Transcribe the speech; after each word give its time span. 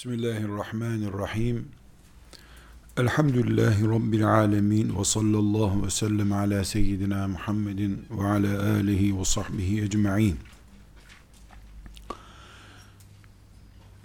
Bismillahirrahmanirrahim. 0.00 1.68
Elhamdülillahi 2.96 3.84
Rabbil 3.84 4.28
alemin 4.28 4.98
ve 4.98 5.04
sallallahu 5.04 5.86
ve 5.86 5.90
sellem 5.90 6.32
ala 6.32 6.64
seyyidina 6.64 7.28
Muhammedin 7.28 8.06
ve 8.10 8.26
ala 8.26 8.72
alihi 8.72 9.18
ve 9.18 9.24
sahbihi 9.24 9.82
ecma'in. 9.82 10.38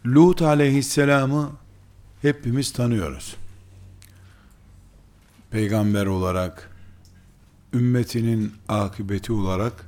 Lut 0.06 0.42
aleyhisselamı 0.42 1.52
hepimiz 2.22 2.74
tanıyoruz. 2.74 3.36
Peygamber 5.52 6.06
olarak, 6.06 6.70
ümmetinin 7.74 8.54
akıbeti 8.68 9.34
olarak, 9.34 9.86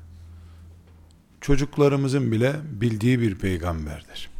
çocuklarımızın 1.42 2.32
bile 2.32 2.56
bildiği 2.82 3.22
bir 3.22 3.36
peygamberdir. 3.36 4.37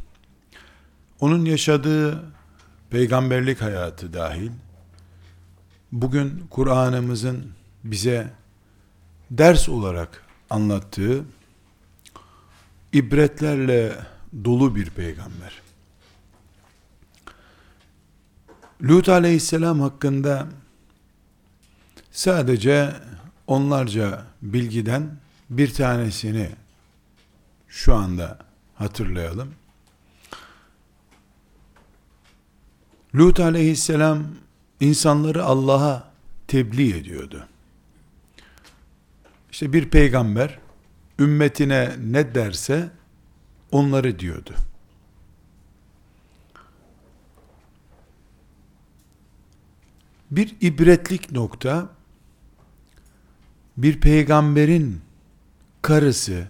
Onun 1.20 1.44
yaşadığı 1.44 2.24
peygamberlik 2.90 3.60
hayatı 3.62 4.12
dahil, 4.12 4.50
bugün 5.92 6.46
Kur'an'ımızın 6.50 7.52
bize 7.84 8.30
ders 9.30 9.68
olarak 9.68 10.22
anlattığı 10.50 11.24
ibretlerle 12.92 13.92
dolu 14.44 14.76
bir 14.76 14.90
peygamber. 14.90 15.62
Lut 18.82 19.08
aleyhisselam 19.08 19.80
hakkında 19.80 20.46
sadece 22.10 22.92
onlarca 23.46 24.24
bilgiden 24.42 25.16
bir 25.50 25.74
tanesini 25.74 26.50
şu 27.68 27.94
anda 27.94 28.38
hatırlayalım. 28.74 29.54
Lut 33.14 33.40
aleyhisselam 33.40 34.24
insanları 34.80 35.44
Allah'a 35.44 36.12
tebliğ 36.48 36.96
ediyordu. 36.96 37.48
İşte 39.50 39.72
bir 39.72 39.90
peygamber 39.90 40.58
ümmetine 41.18 41.96
ne 42.04 42.34
derse 42.34 42.90
onları 43.72 44.18
diyordu. 44.18 44.54
Bir 50.30 50.56
ibretlik 50.60 51.32
nokta 51.32 51.88
bir 53.76 54.00
peygamberin 54.00 55.00
karısı 55.82 56.48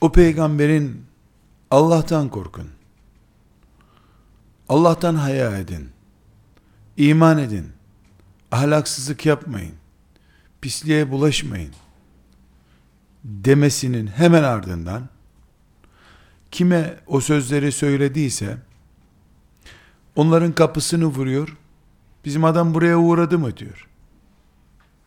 o 0.00 0.12
peygamberin 0.12 1.04
Allah'tan 1.70 2.28
korkun 2.28 2.68
Allah'tan 4.72 5.14
haya 5.14 5.58
edin. 5.58 5.90
İman 6.96 7.38
edin. 7.38 7.72
Ahlaksızlık 8.52 9.26
yapmayın. 9.26 9.74
Pisliğe 10.60 11.10
bulaşmayın. 11.10 11.72
Demesinin 13.24 14.06
hemen 14.06 14.42
ardından 14.42 15.08
kime 16.50 16.96
o 17.06 17.20
sözleri 17.20 17.72
söylediyse 17.72 18.56
onların 20.16 20.52
kapısını 20.52 21.06
vuruyor. 21.06 21.56
Bizim 22.24 22.44
adam 22.44 22.74
buraya 22.74 22.98
uğradı 22.98 23.38
mı 23.38 23.56
diyor. 23.56 23.88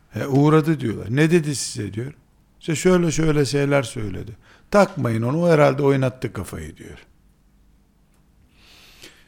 He, 0.10 0.28
uğradı 0.28 0.80
diyorlar. 0.80 1.08
Ne 1.10 1.32
dedi 1.32 1.56
size 1.56 1.94
diyor. 1.94 2.14
İşte 2.60 2.76
şöyle 2.76 3.12
şöyle 3.12 3.46
şeyler 3.46 3.84
söyledi. 3.84 4.32
Takmayın 4.72 5.22
onu 5.22 5.42
o 5.44 5.50
herhalde 5.50 5.84
oynattı 5.84 6.34
kafayı 6.34 6.78
diyor 6.78 7.06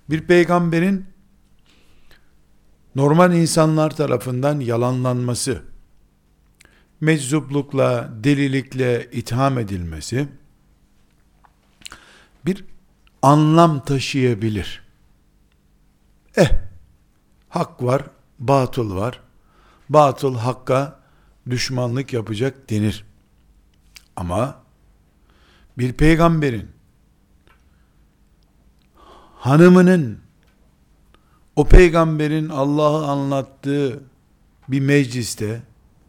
bir 0.09 0.21
peygamberin 0.21 1.05
normal 2.95 3.33
insanlar 3.33 3.95
tarafından 3.95 4.59
yalanlanması, 4.59 5.61
meczuplukla, 7.01 8.09
delilikle 8.23 9.09
itham 9.11 9.59
edilmesi 9.59 10.27
bir 12.45 12.65
anlam 13.21 13.85
taşıyabilir. 13.85 14.87
Eh, 16.37 16.51
hak 17.49 17.83
var, 17.83 18.03
batıl 18.39 18.95
var. 18.95 19.21
Batıl 19.89 20.35
hakka 20.35 20.99
düşmanlık 21.49 22.13
yapacak 22.13 22.69
denir. 22.69 23.05
Ama 24.15 24.63
bir 25.77 25.93
peygamberin 25.93 26.76
hanımının 29.39 30.19
o 31.55 31.65
peygamberin 31.65 32.49
Allah'ı 32.49 33.05
anlattığı 33.05 34.03
bir 34.67 34.79
mecliste 34.79 35.61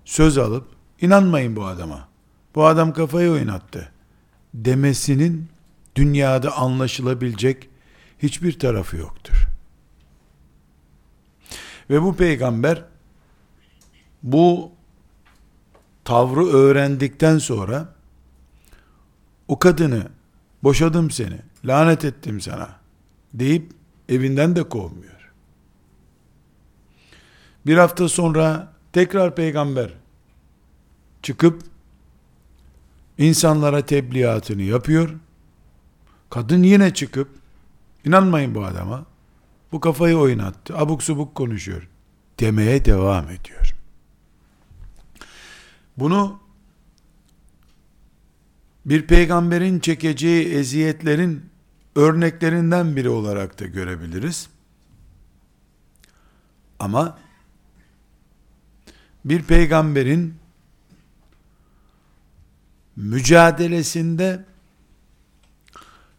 söz 0.04 0.38
alıp 0.38 0.68
inanmayın 1.00 1.56
bu 1.56 1.64
adama. 1.64 2.08
Bu 2.54 2.66
adam 2.66 2.92
kafayı 2.92 3.30
oynattı 3.30 3.92
demesinin 4.54 5.48
dünyada 5.94 6.56
anlaşılabilecek 6.56 7.68
hiçbir 8.18 8.58
tarafı 8.58 8.96
yoktur. 8.96 9.48
Ve 11.90 12.02
bu 12.02 12.16
peygamber 12.16 12.84
bu 14.22 14.72
tavrı 16.04 16.46
öğrendikten 16.46 17.38
sonra 17.38 17.94
o 19.48 19.58
kadını 19.58 20.08
boşadım 20.62 21.10
seni, 21.10 21.40
lanet 21.64 22.04
ettim 22.04 22.40
sana 22.40 22.77
deyip 23.38 23.72
evinden 24.08 24.56
de 24.56 24.68
kovmuyor. 24.68 25.32
Bir 27.66 27.76
hafta 27.76 28.08
sonra 28.08 28.72
tekrar 28.92 29.36
peygamber 29.36 29.90
çıkıp 31.22 31.62
insanlara 33.18 33.86
tebliğatını 33.86 34.62
yapıyor. 34.62 35.14
Kadın 36.30 36.62
yine 36.62 36.94
çıkıp 36.94 37.28
inanmayın 38.04 38.54
bu 38.54 38.64
adama. 38.64 39.06
Bu 39.72 39.80
kafayı 39.80 40.16
oynattı. 40.16 40.76
Abuk 40.76 41.02
subuk 41.02 41.34
konuşuyor. 41.34 41.88
Demeye 42.40 42.84
devam 42.84 43.24
ediyor. 43.24 43.74
Bunu 45.96 46.40
bir 48.86 49.06
peygamberin 49.06 49.80
çekeceği 49.80 50.48
eziyetlerin 50.48 51.47
örneklerinden 51.98 52.96
biri 52.96 53.08
olarak 53.08 53.60
da 53.60 53.66
görebiliriz. 53.66 54.48
Ama 56.78 57.18
bir 59.24 59.42
peygamberin 59.42 60.34
mücadelesinde 62.96 64.44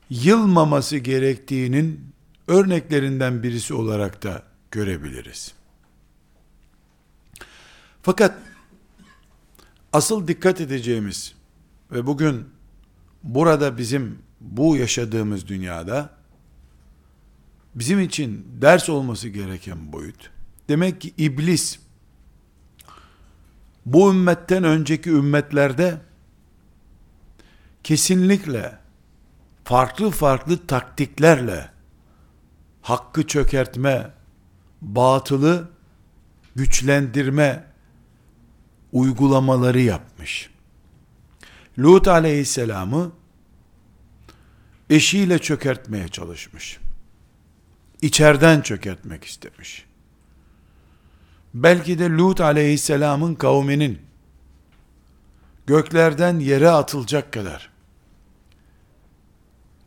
yılmaması 0.09 0.97
gerektiğinin 0.97 2.11
örneklerinden 2.47 3.43
birisi 3.43 3.73
olarak 3.73 4.23
da 4.23 4.43
görebiliriz. 4.71 5.53
Fakat 8.01 8.37
asıl 9.93 10.27
dikkat 10.27 10.61
edeceğimiz 10.61 11.35
ve 11.91 12.07
bugün 12.07 12.49
burada 13.23 13.77
bizim 13.77 14.28
bu 14.41 14.77
yaşadığımız 14.77 15.47
dünyada 15.47 16.09
bizim 17.75 17.99
için 17.99 18.47
ders 18.61 18.89
olması 18.89 19.29
gereken 19.29 19.91
boyut. 19.93 20.31
Demek 20.69 21.01
ki 21.01 21.13
iblis 21.17 21.79
bu 23.85 24.11
ümmetten 24.11 24.63
önceki 24.63 25.09
ümmetlerde 25.09 25.97
kesinlikle 27.83 28.77
farklı 29.63 30.09
farklı 30.09 30.67
taktiklerle 30.67 31.69
hakkı 32.81 33.27
çökertme, 33.27 34.11
batılı 34.81 35.69
güçlendirme 36.55 37.65
uygulamaları 38.91 39.79
yapmış. 39.79 40.49
Lut 41.79 42.07
aleyhisselamı 42.07 43.11
eşiyle 44.89 45.39
çökertmeye 45.39 46.07
çalışmış. 46.07 46.79
İçerden 48.01 48.61
çökertmek 48.61 49.23
istemiş. 49.23 49.85
Belki 51.53 51.99
de 51.99 52.09
Lut 52.09 52.41
aleyhisselamın 52.41 53.35
kavminin 53.35 53.99
göklerden 55.67 56.39
yere 56.39 56.69
atılacak 56.69 57.33
kadar 57.33 57.69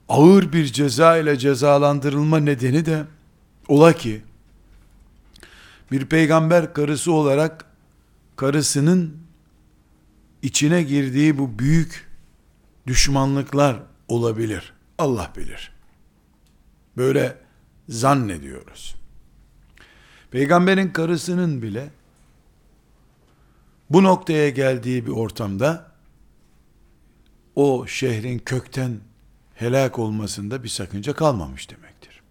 ağır 0.09 0.53
bir 0.53 0.65
ceza 0.65 1.17
ile 1.17 1.39
cezalandırılma 1.39 2.39
nedeni 2.39 2.87
de 2.87 3.05
ola 3.69 3.93
ki 3.93 4.23
bir 5.93 6.07
peygamber 6.07 6.75
karısı 6.75 7.13
olarak 7.13 7.65
karısının 8.37 9.17
içine 10.43 10.83
girdiği 10.83 11.39
bu 11.39 11.59
büyük 11.59 12.09
düşmanlıklar 12.87 13.83
olabilir. 14.09 14.73
Allah 15.03 15.33
bilir. 15.37 15.73
Böyle 16.97 17.37
zannediyoruz. 17.89 18.95
Peygamberin 20.31 20.89
karısının 20.89 21.63
bile 21.63 21.91
bu 23.91 24.03
noktaya 24.03 24.51
geldiği 24.51 25.07
bir 25.07 25.11
ortamda 25.11 25.93
o 27.57 27.87
şehrin 27.87 28.39
kökten 28.39 29.01
helak 29.55 29.99
olmasında 29.99 30.65
bir 30.65 30.69
sakınca 30.69 31.13
kalmamış 31.13 31.71
demektir. 31.71 32.23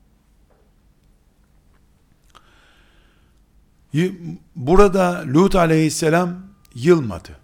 Burada 4.56 5.24
Lut 5.28 5.56
aleyhisselam 5.56 6.46
yılmadı. 6.76 7.40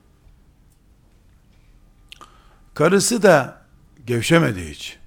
Karısı 2.74 3.24
da 3.24 3.62
gevşemedi 4.06 4.70
hiç. 4.70 5.00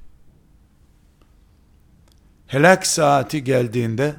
Helak 2.50 2.86
saati 2.86 3.44
geldiğinde 3.44 4.14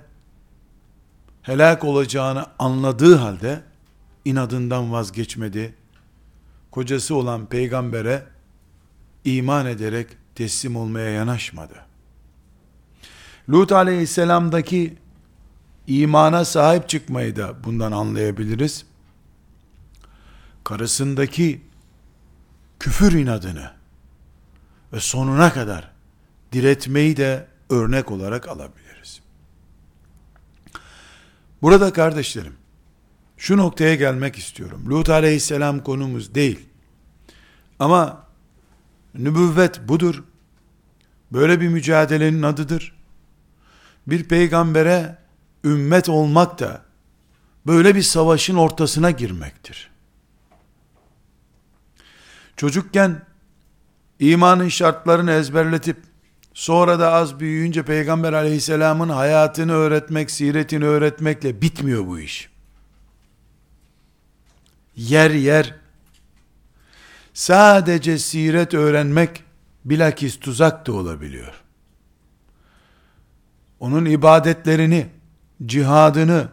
helak 1.42 1.84
olacağını 1.84 2.46
anladığı 2.60 3.16
halde 3.16 3.62
inadından 4.26 4.92
vazgeçmedi. 4.92 5.76
Kocası 6.72 7.16
olan 7.16 7.46
peygambere 7.46 8.24
iman 9.26 9.66
ederek 9.66 10.08
teslim 10.36 10.76
olmaya 10.76 11.10
yanaşmadı. 11.10 11.86
Lut 13.50 13.72
aleyhisselamdaki 13.72 14.98
imana 15.88 16.46
sahip 16.46 16.90
çıkmayı 16.90 17.36
da 17.36 17.64
bundan 17.64 17.92
anlayabiliriz. 17.92 18.86
Karısındaki 20.64 21.62
küfür 22.80 23.12
inadını 23.12 23.72
ve 24.94 25.00
sonuna 25.00 25.54
kadar 25.54 25.92
diretmeyi 26.52 27.18
de 27.18 27.51
örnek 27.72 28.12
olarak 28.12 28.48
alabiliriz. 28.48 29.22
Burada 31.62 31.94
kardeşlerim, 31.94 32.54
şu 33.38 33.58
noktaya 33.58 33.96
gelmek 33.96 34.38
istiyorum. 34.38 34.90
Lut 34.90 35.10
aleyhisselam 35.10 35.84
konumuz 35.84 36.36
değil. 36.36 36.60
Ama 37.80 38.28
nübüvvet 39.14 39.88
budur. 39.88 40.24
Böyle 41.32 41.62
bir 41.62 41.68
mücadelenin 41.68 42.42
adıdır. 42.42 42.96
Bir 44.08 44.24
peygambere 44.24 45.18
ümmet 45.64 46.10
olmak 46.10 46.60
da 46.60 46.82
böyle 47.68 47.96
bir 47.96 48.02
savaşın 48.02 48.56
ortasına 48.56 49.12
girmektir. 49.12 49.92
Çocukken 52.58 53.26
imanın 54.20 54.68
şartlarını 54.68 55.32
ezberletip 55.32 56.11
sonra 56.54 57.00
da 57.00 57.12
az 57.12 57.40
büyüyünce 57.40 57.84
Peygamber 57.84 58.34
aleyhisselamın 58.34 59.10
hayatını 59.10 59.74
öğretmek, 59.74 60.32
siretini 60.32 60.86
öğretmekle 60.86 61.62
bitmiyor 61.62 62.08
bu 62.08 62.20
iş. 62.20 62.50
Yer 64.96 65.32
yer 65.32 65.76
sadece 67.34 68.18
siret 68.18 68.74
öğrenmek 68.74 69.44
bilakis 69.86 70.40
tuzak 70.40 70.88
da 70.88 70.94
olabiliyor. 70.94 71.54
Onun 73.80 74.06
ibadetlerini, 74.06 75.08
cihadını 75.66 76.50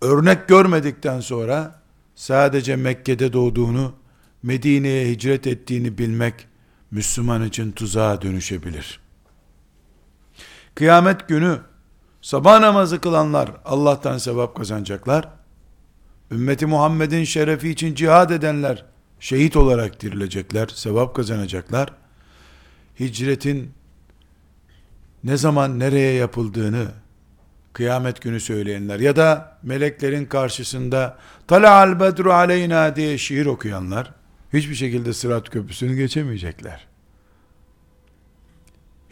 örnek 0.00 0.48
görmedikten 0.48 1.20
sonra 1.20 1.82
sadece 2.14 2.76
Mekke'de 2.76 3.32
doğduğunu, 3.32 3.94
Medine'ye 4.42 5.08
hicret 5.08 5.46
ettiğini 5.46 5.98
bilmek 5.98 6.46
Müslüman 6.92 7.44
için 7.44 7.72
tuzağa 7.72 8.22
dönüşebilir. 8.22 9.00
Kıyamet 10.74 11.28
günü 11.28 11.58
sabah 12.22 12.60
namazı 12.60 13.00
kılanlar 13.00 13.50
Allah'tan 13.64 14.18
sevap 14.18 14.56
kazanacaklar. 14.56 15.28
Ümmeti 16.30 16.66
Muhammed'in 16.66 17.24
şerefi 17.24 17.70
için 17.70 17.94
cihad 17.94 18.30
edenler 18.30 18.84
şehit 19.20 19.56
olarak 19.56 20.00
dirilecekler, 20.00 20.68
sevap 20.68 21.14
kazanacaklar. 21.14 21.92
Hicretin 23.00 23.72
ne 25.24 25.36
zaman 25.36 25.78
nereye 25.78 26.12
yapıldığını 26.12 26.86
kıyamet 27.72 28.22
günü 28.22 28.40
söyleyenler 28.40 29.00
ya 29.00 29.16
da 29.16 29.58
meleklerin 29.62 30.24
karşısında 30.24 31.18
tala'al 31.48 32.00
bedru 32.00 32.32
aleyna 32.32 32.96
diye 32.96 33.18
şiir 33.18 33.46
okuyanlar 33.46 34.21
hiçbir 34.52 34.74
şekilde 34.74 35.12
sırat 35.12 35.50
köprüsünü 35.50 35.96
geçemeyecekler. 35.96 36.86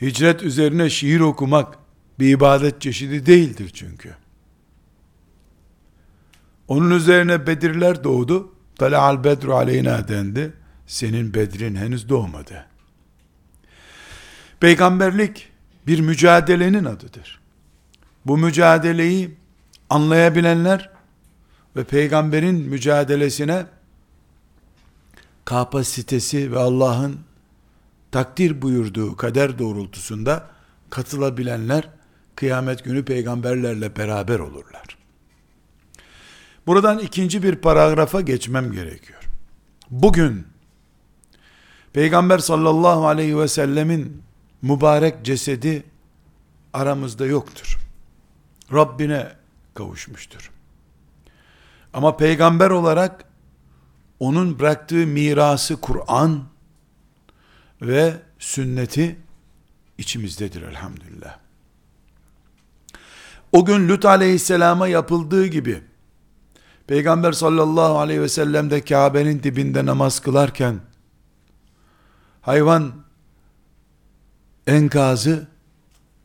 Hicret 0.00 0.42
üzerine 0.42 0.90
şiir 0.90 1.20
okumak 1.20 1.78
bir 2.19 2.28
ibadet 2.28 2.81
çeşidi 2.81 3.26
değildir 3.26 3.70
çünkü. 3.75 4.16
Onun 6.69 6.90
üzerine 6.90 7.46
Bedirler 7.46 8.04
doğdu. 8.04 8.54
Tala'al 8.76 9.25
bedru 9.25 9.54
aleyna 9.54 10.08
dendi. 10.08 10.52
Senin 10.87 11.34
Bedrin 11.34 11.76
henüz 11.76 12.08
doğmadı. 12.08 12.66
Peygamberlik 14.60 15.48
bir 15.87 16.00
mücadelenin 16.00 16.84
adıdır. 16.84 17.40
Bu 18.26 18.38
mücadeleyi 18.38 19.34
anlayabilenler 19.90 20.90
ve 21.76 21.84
peygamberin 21.84 22.54
mücadelesine 22.54 23.66
kapasitesi 25.44 26.52
ve 26.52 26.58
Allah'ın 26.58 27.20
takdir 28.10 28.62
buyurduğu 28.62 29.16
kader 29.16 29.58
doğrultusunda 29.58 30.46
katılabilenler 30.90 31.88
kıyamet 32.37 32.84
günü 32.84 33.04
peygamberlerle 33.04 33.96
beraber 33.96 34.38
olurlar. 34.38 34.96
Buradan 36.66 36.98
ikinci 36.98 37.42
bir 37.42 37.56
paragrafa 37.56 38.20
geçmem 38.20 38.72
gerekiyor. 38.72 39.20
Bugün 39.90 40.46
Peygamber 41.92 42.38
sallallahu 42.38 43.06
aleyhi 43.06 43.38
ve 43.38 43.48
sellemin 43.48 44.22
mübarek 44.62 45.25
cesedi 45.25 45.84
aramızda 46.72 47.26
yoktur. 47.26 47.78
Rabbine 48.72 49.32
kavuşmuştur. 49.75 50.50
Ama 51.94 52.16
peygamber 52.16 52.70
olarak 52.70 53.25
onun 54.20 54.58
bıraktığı 54.58 55.06
mirası 55.06 55.81
Kur'an 55.81 56.44
ve 57.82 58.17
sünneti 58.38 59.17
içimizdedir 59.99 60.62
elhamdülillah. 60.62 61.38
O 63.52 63.64
gün 63.64 63.88
Lut 63.88 64.04
aleyhisselama 64.04 64.88
yapıldığı 64.88 65.47
gibi 65.47 65.83
Peygamber 66.87 67.33
sallallahu 67.33 67.99
aleyhi 67.99 68.21
ve 68.21 68.28
sellem 68.28 68.71
de 68.71 68.85
Kabe'nin 68.85 69.42
dibinde 69.42 69.87
namaz 69.87 70.21
kılarken 70.21 70.80
hayvan 72.40 72.92
enkazı 74.66 75.49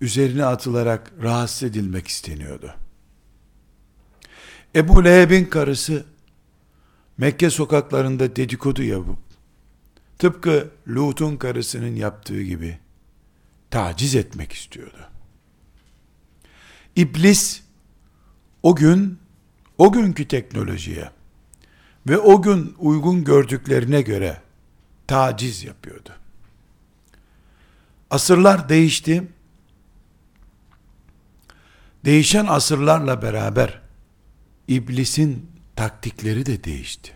üzerine 0.01 0.45
atılarak 0.45 1.11
rahatsız 1.21 1.63
edilmek 1.63 2.07
isteniyordu. 2.07 2.73
Ebu 4.75 5.05
Leheb'in 5.05 5.45
karısı 5.45 6.05
Mekke 7.17 7.49
sokaklarında 7.49 8.35
dedikodu 8.35 8.83
yapıp 8.83 9.19
tıpkı 10.17 10.71
Lut'un 10.87 11.37
karısının 11.37 11.95
yaptığı 11.95 12.41
gibi 12.41 12.79
taciz 13.71 14.15
etmek 14.15 14.51
istiyordu. 14.51 15.09
İblis 16.95 17.61
o 18.63 18.75
gün 18.75 19.19
o 19.77 19.91
günkü 19.91 20.27
teknolojiye 20.27 21.09
ve 22.07 22.17
o 22.17 22.41
gün 22.41 22.75
uygun 22.79 23.23
gördüklerine 23.23 24.01
göre 24.01 24.41
taciz 25.07 25.63
yapıyordu. 25.63 26.09
Asırlar 28.09 28.69
değişti. 28.69 29.27
Değişen 32.05 32.45
asırlarla 32.45 33.21
beraber 33.21 33.81
iblisin 34.67 35.54
taktikleri 35.75 36.45
de 36.45 36.63
değişti. 36.63 37.11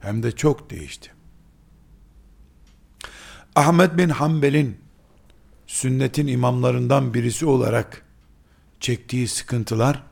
Hem 0.00 0.22
de 0.22 0.32
çok 0.32 0.70
değişti. 0.70 1.10
Ahmet 3.54 3.98
bin 3.98 4.08
Hanbel'in 4.08 4.78
sünnetin 5.66 6.26
imamlarından 6.26 7.14
birisi 7.14 7.46
olarak 7.46 8.02
çektiği 8.80 9.28
sıkıntılar 9.28 10.02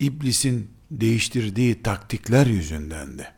iblisin 0.00 0.70
değiştirdiği 0.90 1.82
taktikler 1.82 2.46
yüzündendi. 2.46 3.32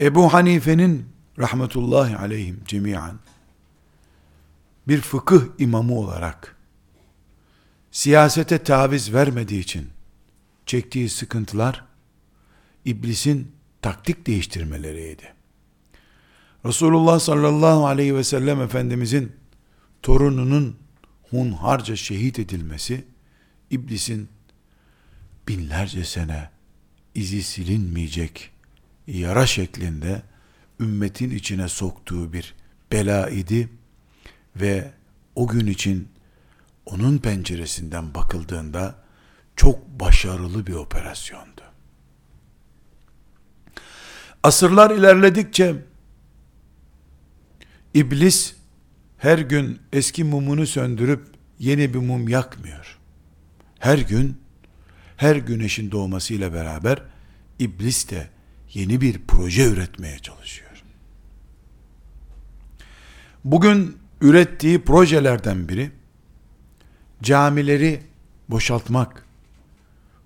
Ebu 0.00 0.32
Hanife'nin 0.32 1.08
rahmetullahi 1.38 2.16
aleyhim 2.16 2.62
cemiyan 2.66 3.18
bir 4.88 5.00
fıkıh 5.00 5.42
imamı 5.58 5.98
olarak 5.98 6.56
siyasete 7.90 8.58
taviz 8.58 9.14
vermediği 9.14 9.60
için 9.60 9.88
çektiği 10.66 11.08
sıkıntılar 11.08 11.89
iblisin 12.84 13.52
taktik 13.82 14.26
değiştirmeleriydi. 14.26 15.34
Resulullah 16.66 17.20
sallallahu 17.20 17.86
aleyhi 17.86 18.14
ve 18.14 18.24
sellem 18.24 18.60
Efendimizin 18.60 19.32
torununun 20.02 20.76
hunharca 21.30 21.96
şehit 21.96 22.38
edilmesi, 22.38 23.04
iblisin 23.70 24.28
binlerce 25.48 26.04
sene 26.04 26.50
izi 27.14 27.42
silinmeyecek 27.42 28.50
yara 29.06 29.46
şeklinde 29.46 30.22
ümmetin 30.80 31.30
içine 31.30 31.68
soktuğu 31.68 32.32
bir 32.32 32.54
bela 32.92 33.30
idi 33.30 33.68
ve 34.56 34.90
o 35.34 35.46
gün 35.46 35.66
için 35.66 36.08
onun 36.86 37.18
penceresinden 37.18 38.14
bakıldığında 38.14 38.94
çok 39.56 39.86
başarılı 40.00 40.66
bir 40.66 40.74
operasyondu. 40.74 41.49
Asırlar 44.42 44.90
ilerledikçe 44.90 45.74
iblis 47.94 48.54
her 49.18 49.38
gün 49.38 49.78
eski 49.92 50.24
mumunu 50.24 50.66
söndürüp 50.66 51.26
yeni 51.58 51.94
bir 51.94 51.98
mum 51.98 52.28
yakmıyor. 52.28 52.98
Her 53.78 53.98
gün 53.98 54.40
her 55.16 55.36
güneşin 55.36 55.90
doğmasıyla 55.90 56.52
beraber 56.52 57.02
iblis 57.58 58.10
de 58.10 58.30
yeni 58.74 59.00
bir 59.00 59.20
proje 59.28 59.64
üretmeye 59.64 60.18
çalışıyor. 60.18 60.70
Bugün 63.44 63.96
ürettiği 64.20 64.84
projelerden 64.84 65.68
biri 65.68 65.90
camileri 67.22 68.02
boşaltmak, 68.48 69.26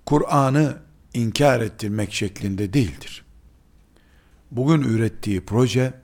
Kur'an'ı 0.06 0.78
inkar 1.14 1.60
ettirmek 1.60 2.12
şeklinde 2.14 2.72
değildir. 2.72 3.23
Bugün 4.54 4.82
ürettiği 4.82 5.44
proje 5.44 5.94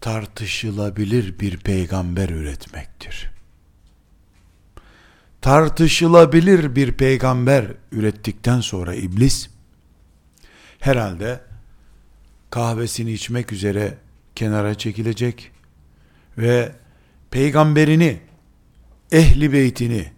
tartışılabilir 0.00 1.38
bir 1.40 1.56
peygamber 1.56 2.28
üretmektir. 2.28 3.30
Tartışılabilir 5.40 6.76
bir 6.76 6.92
peygamber 6.92 7.66
ürettikten 7.92 8.60
sonra 8.60 8.94
iblis 8.94 9.50
herhalde 10.78 11.40
kahvesini 12.50 13.12
içmek 13.12 13.52
üzere 13.52 13.98
kenara 14.34 14.74
çekilecek 14.74 15.52
ve 16.38 16.72
peygamberini, 17.30 18.20
ehli 19.12 19.52
beytini, 19.52 20.12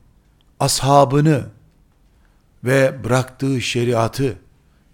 ashabını 0.60 1.46
ve 2.64 3.04
bıraktığı 3.04 3.60
şeriatı 3.60 4.38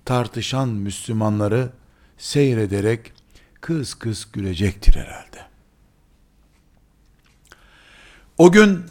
tartışan 0.04 0.68
Müslümanları 0.68 1.72
seyrederek 2.18 3.12
kız 3.60 3.94
kız 3.94 4.28
gülecektir 4.32 4.96
herhalde. 4.96 5.46
O 8.38 8.52
gün 8.52 8.84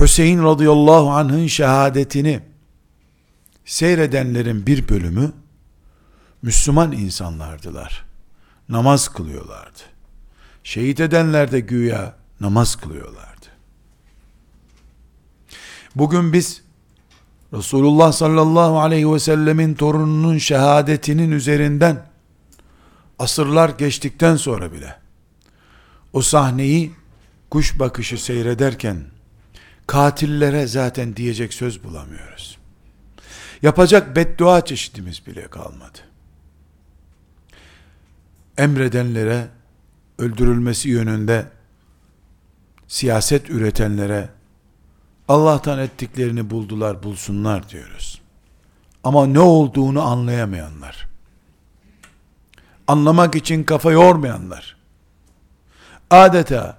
Hüseyin 0.00 0.42
radıyallahu 0.42 1.10
anh'ın 1.10 1.46
şehadetini 1.46 2.40
seyredenlerin 3.64 4.66
bir 4.66 4.88
bölümü 4.88 5.32
Müslüman 6.42 6.92
insanlardılar. 6.92 8.04
Namaz 8.68 9.08
kılıyorlardı. 9.08 9.80
Şehit 10.64 11.00
edenler 11.00 11.52
de 11.52 11.60
güya 11.60 12.16
namaz 12.40 12.76
kılıyorlardı. 12.76 13.46
Bugün 15.94 16.32
biz 16.32 16.61
Resulullah 17.52 18.12
sallallahu 18.12 18.80
aleyhi 18.80 19.12
ve 19.12 19.18
sellemin 19.18 19.74
torununun 19.74 20.38
şehadetinin 20.38 21.30
üzerinden 21.30 22.06
asırlar 23.18 23.68
geçtikten 23.68 24.36
sonra 24.36 24.72
bile 24.72 24.96
o 26.12 26.22
sahneyi 26.22 26.92
kuş 27.50 27.78
bakışı 27.78 28.24
seyrederken 28.24 29.04
katillere 29.86 30.66
zaten 30.66 31.16
diyecek 31.16 31.54
söz 31.54 31.84
bulamıyoruz. 31.84 32.58
Yapacak 33.62 34.16
beddua 34.16 34.64
çeşitimiz 34.64 35.26
bile 35.26 35.48
kalmadı. 35.48 35.98
Emredenlere 38.58 39.48
öldürülmesi 40.18 40.88
yönünde 40.88 41.46
siyaset 42.88 43.50
üretenlere 43.50 44.28
Allah'tan 45.32 45.78
ettiklerini 45.78 46.50
buldular 46.50 47.02
bulsunlar 47.02 47.68
diyoruz. 47.68 48.20
Ama 49.04 49.26
ne 49.26 49.40
olduğunu 49.40 50.02
anlayamayanlar, 50.02 51.08
anlamak 52.86 53.34
için 53.34 53.64
kafa 53.64 53.92
yormayanlar, 53.92 54.76
adeta 56.10 56.78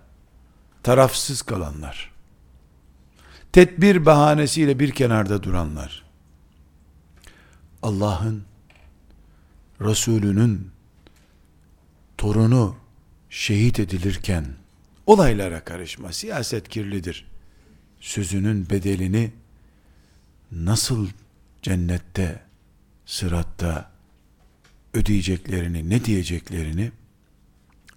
tarafsız 0.84 1.42
kalanlar, 1.42 2.12
tedbir 3.52 4.06
bahanesiyle 4.06 4.80
bir 4.80 4.92
kenarda 4.92 5.44
duranlar, 5.44 6.04
Allah'ın, 7.84 8.44
Resulünün 9.82 10.72
torunu 12.18 12.76
şehit 13.30 13.80
edilirken, 13.80 14.46
olaylara 15.06 15.64
karışma, 15.64 16.12
siyaset 16.12 16.70
kirlidir, 16.70 17.33
sözünün 18.04 18.70
bedelini 18.70 19.32
nasıl 20.52 21.08
cennette, 21.62 22.42
sıratta 23.06 23.92
ödeyeceklerini, 24.94 25.90
ne 25.90 26.06
diyeceklerini 26.06 26.92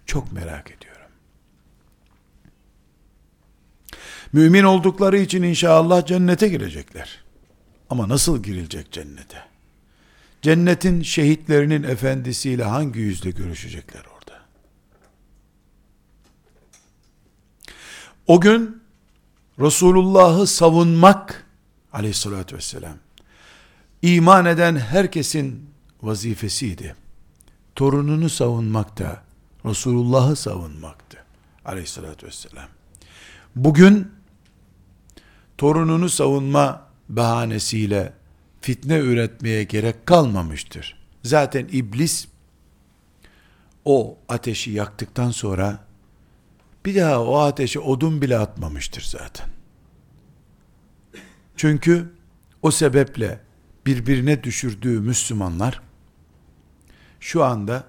çok 0.05 0.31
merak 0.31 0.71
ediyorum. 0.71 1.11
Mümin 4.33 4.63
oldukları 4.63 5.17
için 5.17 5.43
inşallah 5.43 6.05
cennete 6.05 6.47
girecekler. 6.47 7.23
Ama 7.89 8.09
nasıl 8.09 8.43
girilecek 8.43 8.91
cennete? 8.91 9.43
Cennetin 10.41 11.01
şehitlerinin 11.01 11.83
efendisiyle 11.83 12.63
hangi 12.63 12.99
yüzle 12.99 13.31
görüşecekler 13.31 14.03
orada? 14.15 14.41
O 18.27 18.41
gün 18.41 18.86
Resulullah'ı 19.59 20.47
savunmak 20.47 21.47
aleyhissalatü 21.93 22.55
vesselam 22.55 22.97
iman 24.01 24.45
eden 24.45 24.75
herkesin 24.75 25.69
vazifesiydi. 26.01 26.95
Torununu 27.75 28.29
savunmak 28.29 28.99
da 28.99 29.23
Resulullah'ı 29.65 30.35
savunmaktı 30.35 31.17
aleyhissalatü 31.65 32.27
vesselam. 32.27 32.67
Bugün 33.55 34.11
torununu 35.57 36.09
savunma 36.09 36.87
bahanesiyle 37.09 38.13
fitne 38.61 38.97
üretmeye 38.97 39.63
gerek 39.63 40.05
kalmamıştır. 40.05 40.97
Zaten 41.23 41.67
iblis 41.71 42.27
o 43.85 44.17
ateşi 44.29 44.71
yaktıktan 44.71 45.31
sonra 45.31 45.86
bir 46.87 46.95
daha 46.95 47.23
o 47.23 47.37
ateşe 47.37 47.79
odun 47.79 48.21
bile 48.21 48.37
atmamıştır 48.37 49.01
zaten. 49.01 49.47
Çünkü 51.55 52.11
o 52.61 52.71
sebeple 52.71 53.39
birbirine 53.85 54.43
düşürdüğü 54.43 54.99
Müslümanlar 54.99 55.81
şu 57.19 57.43
anda 57.43 57.83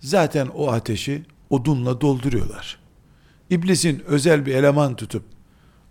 zaten 0.00 0.46
o 0.46 0.72
ateşi 0.72 1.22
odunla 1.50 2.00
dolduruyorlar. 2.00 2.78
İblisin 3.50 4.02
özel 4.06 4.46
bir 4.46 4.54
eleman 4.54 4.96
tutup 4.96 5.24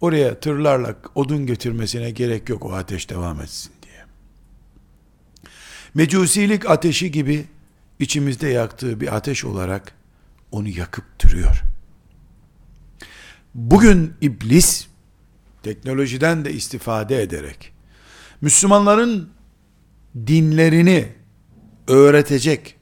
oraya 0.02 0.40
tırlarla 0.40 0.96
odun 1.16 1.46
getirmesine 1.46 2.12
gerek 2.12 2.50
yok 2.50 2.66
o 2.66 2.74
ateş 2.74 3.10
devam 3.10 3.42
etsin 3.42 3.72
diye. 3.84 4.06
Mecusilik 5.94 6.70
ateşi 6.70 7.12
gibi 7.12 7.46
içimizde 8.00 8.48
yaktığı 8.48 9.02
bir 9.02 9.16
ateş 9.16 9.46
olarak 9.46 9.94
onu 10.52 10.68
yakıp 10.68 11.06
duruyor. 11.24 11.71
Bugün 13.56 14.14
iblis 14.22 14.88
teknolojiden 15.64 16.46
de 16.46 16.54
istifade 16.54 17.22
ederek 17.22 17.74
Müslümanların 18.42 19.30
dinlerini 20.16 21.14
öğretecek 21.88 22.76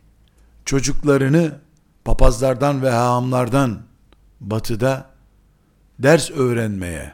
çocuklarını 0.66 1.60
papazlardan 2.06 2.82
ve 2.82 2.90
hahamlardan 2.90 3.82
batıda 4.40 5.10
ders 6.00 6.32
öğrenmeye 6.32 7.14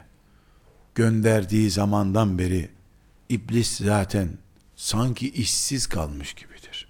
gönderdiği 0.94 1.70
zamandan 1.70 2.38
beri 2.38 2.70
iblis 3.28 3.78
zaten 3.78 4.28
sanki 4.76 5.30
işsiz 5.30 5.86
kalmış 5.86 6.34
gibidir. 6.34 6.88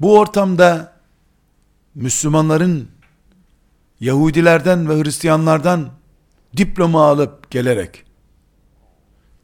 Bu 0.00 0.18
ortamda 0.18 0.94
Müslümanların 1.94 2.93
Yahudilerden 4.04 4.88
ve 4.88 5.02
Hristiyanlardan 5.02 5.92
diploma 6.56 7.06
alıp 7.06 7.50
gelerek 7.50 8.04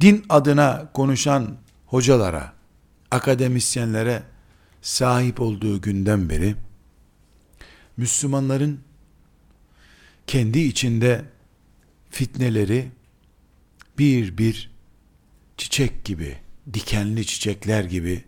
din 0.00 0.24
adına 0.28 0.90
konuşan 0.94 1.56
hocalara, 1.86 2.52
akademisyenlere 3.10 4.22
sahip 4.82 5.40
olduğu 5.40 5.80
günden 5.80 6.28
beri 6.28 6.56
Müslümanların 7.96 8.80
kendi 10.26 10.58
içinde 10.58 11.24
fitneleri 12.10 12.88
bir 13.98 14.38
bir 14.38 14.70
çiçek 15.56 16.04
gibi, 16.04 16.36
dikenli 16.74 17.26
çiçekler 17.26 17.84
gibi 17.84 18.24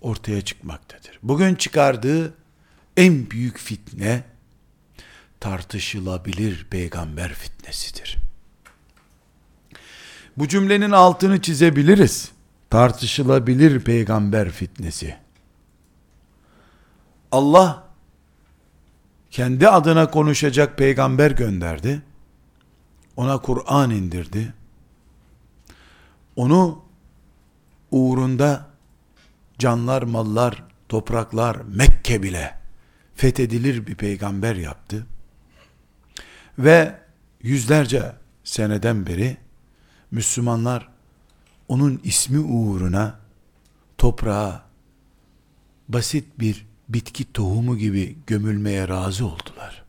ortaya 0.00 0.40
çıkmaktadır. 0.40 1.18
Bugün 1.22 1.54
çıkardığı 1.54 2.34
en 2.96 3.30
büyük 3.30 3.58
fitne 3.58 4.33
tartışılabilir 5.44 6.66
peygamber 6.70 7.34
fitnesidir. 7.34 8.18
Bu 10.36 10.48
cümlenin 10.48 10.90
altını 10.90 11.42
çizebiliriz. 11.42 12.32
Tartışılabilir 12.70 13.80
peygamber 13.80 14.50
fitnesi. 14.50 15.16
Allah 17.32 17.84
kendi 19.30 19.68
adına 19.68 20.10
konuşacak 20.10 20.78
peygamber 20.78 21.30
gönderdi. 21.30 22.02
Ona 23.16 23.38
Kur'an 23.38 23.90
indirdi. 23.90 24.54
Onu 26.36 26.82
uğrunda 27.90 28.66
canlar, 29.58 30.02
mallar, 30.02 30.64
topraklar, 30.88 31.56
Mekke 31.56 32.22
bile 32.22 32.58
fethedilir 33.14 33.86
bir 33.86 33.94
peygamber 33.94 34.56
yaptı. 34.56 35.06
Ve 36.58 36.94
yüzlerce 37.42 38.12
seneden 38.44 39.06
beri 39.06 39.36
Müslümanlar 40.10 40.88
onun 41.68 42.00
ismi 42.04 42.38
uğruna 42.38 43.18
toprağa 43.98 44.64
basit 45.88 46.24
bir 46.38 46.66
bitki 46.88 47.32
tohumu 47.32 47.76
gibi 47.78 48.18
gömülmeye 48.26 48.88
razı 48.88 49.26
oldular. 49.26 49.84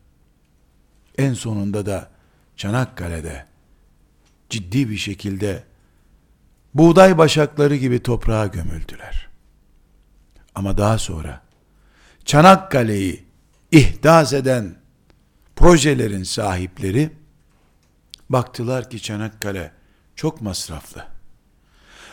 En 1.18 1.34
sonunda 1.34 1.86
da 1.86 2.10
Çanakkale'de 2.56 3.46
ciddi 4.50 4.90
bir 4.90 4.96
şekilde 4.96 5.64
buğday 6.74 7.18
başakları 7.18 7.76
gibi 7.76 8.02
toprağa 8.02 8.46
gömüldüler. 8.46 9.28
Ama 10.54 10.78
daha 10.78 10.98
sonra 10.98 11.42
Çanakkale'yi 12.24 13.24
ihdas 13.72 14.32
eden 14.32 14.76
projelerin 15.56 16.22
sahipleri 16.22 17.10
baktılar 18.30 18.90
ki 18.90 19.02
Çanakkale 19.02 19.72
çok 20.16 20.40
masraflı. 20.40 21.06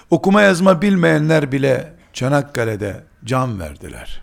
Okuma 0.10 0.42
yazma 0.42 0.82
bilmeyenler 0.82 1.52
bile 1.52 1.94
Çanakkale'de 2.14 3.04
can 3.24 3.60
verdiler. 3.60 4.22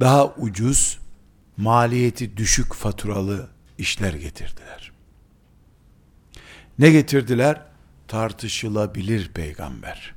Daha 0.00 0.26
ucuz, 0.26 0.98
maliyeti 1.56 2.36
düşük 2.36 2.74
faturalı 2.74 3.48
işler 3.78 4.12
getirdiler. 4.12 4.92
Ne 6.78 6.90
getirdiler? 6.90 7.62
Tartışılabilir 8.08 9.28
peygamber. 9.28 10.14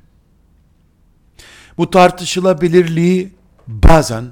Bu 1.77 1.89
tartışılabilirliği 1.89 3.35
bazen 3.67 4.25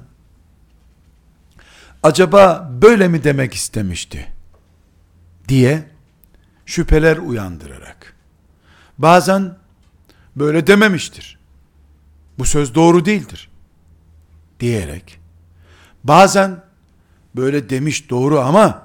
acaba 2.04 2.70
böyle 2.82 3.08
mi 3.08 3.24
demek 3.24 3.54
istemişti 3.54 4.32
diye 5.48 5.88
şüpheler 6.66 7.16
uyandırarak 7.16 8.16
bazen 8.98 9.56
böyle 10.36 10.66
dememiştir. 10.66 11.38
Bu 12.38 12.44
söz 12.44 12.74
doğru 12.74 13.04
değildir 13.04 13.50
diyerek 14.60 15.20
bazen 16.04 16.62
böyle 17.36 17.70
demiş 17.70 18.10
doğru 18.10 18.40
ama 18.40 18.82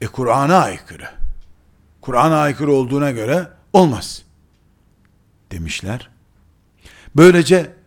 e 0.00 0.06
Kur'an'a 0.06 0.58
aykırı. 0.58 1.08
Kur'an'a 2.00 2.38
aykırı 2.40 2.72
olduğuna 2.72 3.10
göre 3.10 3.48
olmaz 3.72 4.22
demişler. 5.50 6.10
Böylece 7.16 7.79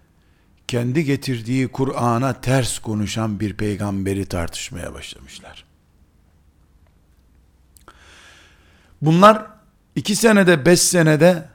kendi 0.67 1.05
getirdiği 1.05 1.67
Kur'an'a 1.67 2.41
ters 2.41 2.79
konuşan 2.79 3.39
bir 3.39 3.53
peygamberi 3.53 4.25
tartışmaya 4.25 4.93
başlamışlar. 4.93 5.65
Bunlar 9.01 9.45
iki 9.95 10.15
senede, 10.15 10.65
beş 10.65 10.79
senede 10.79 11.49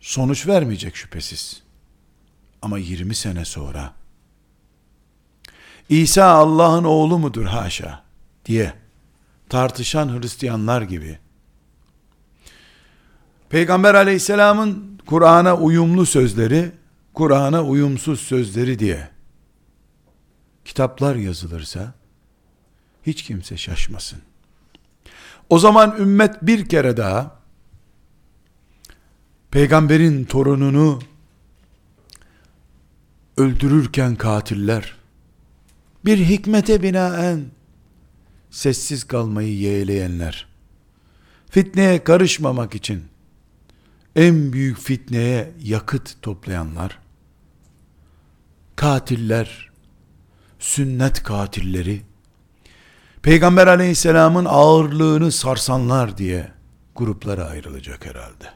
sonuç 0.00 0.46
vermeyecek 0.46 0.96
şüphesiz. 0.96 1.62
Ama 2.62 2.78
20 2.78 3.14
sene 3.14 3.44
sonra 3.44 3.92
İsa 5.88 6.24
Allah'ın 6.24 6.84
oğlu 6.84 7.18
mudur 7.18 7.44
haşa 7.44 8.04
diye 8.44 8.72
tartışan 9.48 10.20
Hristiyanlar 10.20 10.82
gibi 10.82 11.18
Peygamber 13.50 13.94
aleyhisselamın 13.94 15.00
Kur'an'a 15.06 15.56
uyumlu 15.56 16.06
sözleri 16.06 16.72
Kur'an'a 17.18 17.62
uyumsuz 17.62 18.20
sözleri 18.20 18.78
diye 18.78 19.08
kitaplar 20.64 21.16
yazılırsa 21.16 21.94
hiç 23.06 23.22
kimse 23.22 23.56
şaşmasın. 23.56 24.18
O 25.48 25.58
zaman 25.58 25.96
ümmet 25.98 26.42
bir 26.42 26.68
kere 26.68 26.96
daha 26.96 27.40
peygamberin 29.50 30.24
torununu 30.24 30.98
öldürürken 33.36 34.16
katiller 34.16 34.96
bir 36.04 36.18
hikmete 36.18 36.82
binaen 36.82 37.44
sessiz 38.50 39.04
kalmayı 39.04 39.56
yeğleyenler 39.56 40.48
fitneye 41.50 42.04
karışmamak 42.04 42.74
için 42.74 43.04
en 44.16 44.52
büyük 44.52 44.78
fitneye 44.78 45.52
yakıt 45.62 46.22
toplayanlar 46.22 47.07
katiller, 48.78 49.70
sünnet 50.58 51.22
katilleri, 51.22 52.02
Peygamber 53.22 53.66
aleyhisselamın 53.66 54.44
ağırlığını 54.44 55.32
sarsanlar 55.32 56.18
diye 56.18 56.52
gruplara 56.96 57.44
ayrılacak 57.44 58.06
herhalde. 58.06 58.52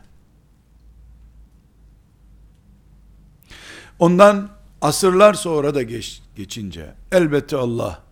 Ondan 3.99 4.51
asırlar 4.81 5.35
sonra 5.35 5.75
da 5.75 5.83
geç, 5.83 6.23
geçince 6.37 6.95
elbette 7.13 7.57
Allah 7.57 8.03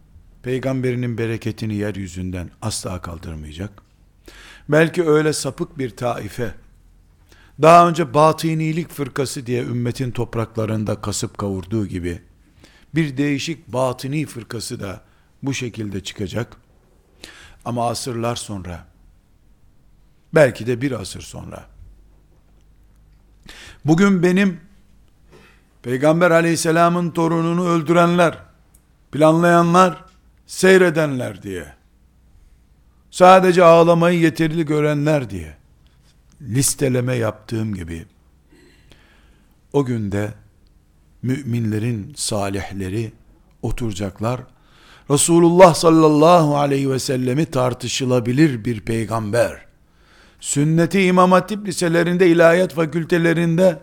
peygamberinin 0.42 1.18
bereketini 1.18 1.74
yeryüzünden 1.74 2.50
asla 2.62 3.00
kaldırmayacak. 3.00 3.70
Belki 4.68 5.08
öyle 5.08 5.32
sapık 5.32 5.78
bir 5.78 5.96
taife 5.96 6.54
daha 7.62 7.88
önce 7.88 8.14
batınilik 8.14 8.90
fırkası 8.90 9.46
diye 9.46 9.62
ümmetin 9.62 10.10
topraklarında 10.10 11.00
kasıp 11.00 11.38
kavurduğu 11.38 11.86
gibi 11.86 12.22
bir 12.94 13.16
değişik 13.16 13.68
batıni 13.68 14.26
fırkası 14.26 14.80
da 14.80 15.00
bu 15.42 15.54
şekilde 15.54 16.02
çıkacak. 16.02 16.56
Ama 17.64 17.88
asırlar 17.88 18.36
sonra 18.36 18.86
belki 20.34 20.66
de 20.66 20.80
bir 20.80 20.92
asır 20.92 21.20
sonra 21.20 21.66
bugün 23.84 24.22
benim 24.22 24.60
Peygamber 25.82 26.30
aleyhisselamın 26.30 27.10
torununu 27.10 27.68
öldürenler, 27.68 28.38
planlayanlar, 29.12 30.04
seyredenler 30.46 31.42
diye 31.42 31.74
sadece 33.10 33.64
ağlamayı 33.64 34.20
yeterli 34.20 34.66
görenler 34.66 35.30
diye 35.30 35.59
listeleme 36.42 37.16
yaptığım 37.16 37.74
gibi 37.74 38.06
o 39.72 39.84
günde 39.84 40.34
müminlerin 41.22 42.12
salihleri 42.16 43.12
oturacaklar. 43.62 44.40
Resulullah 45.10 45.74
sallallahu 45.74 46.56
aleyhi 46.56 46.90
ve 46.90 46.98
sellemi 46.98 47.46
tartışılabilir 47.46 48.64
bir 48.64 48.80
peygamber. 48.80 49.66
Sünneti 50.40 51.02
İmam 51.02 51.32
Hatip 51.32 51.66
liselerinde, 51.66 52.28
ilahiyat 52.28 52.74
fakültelerinde 52.74 53.78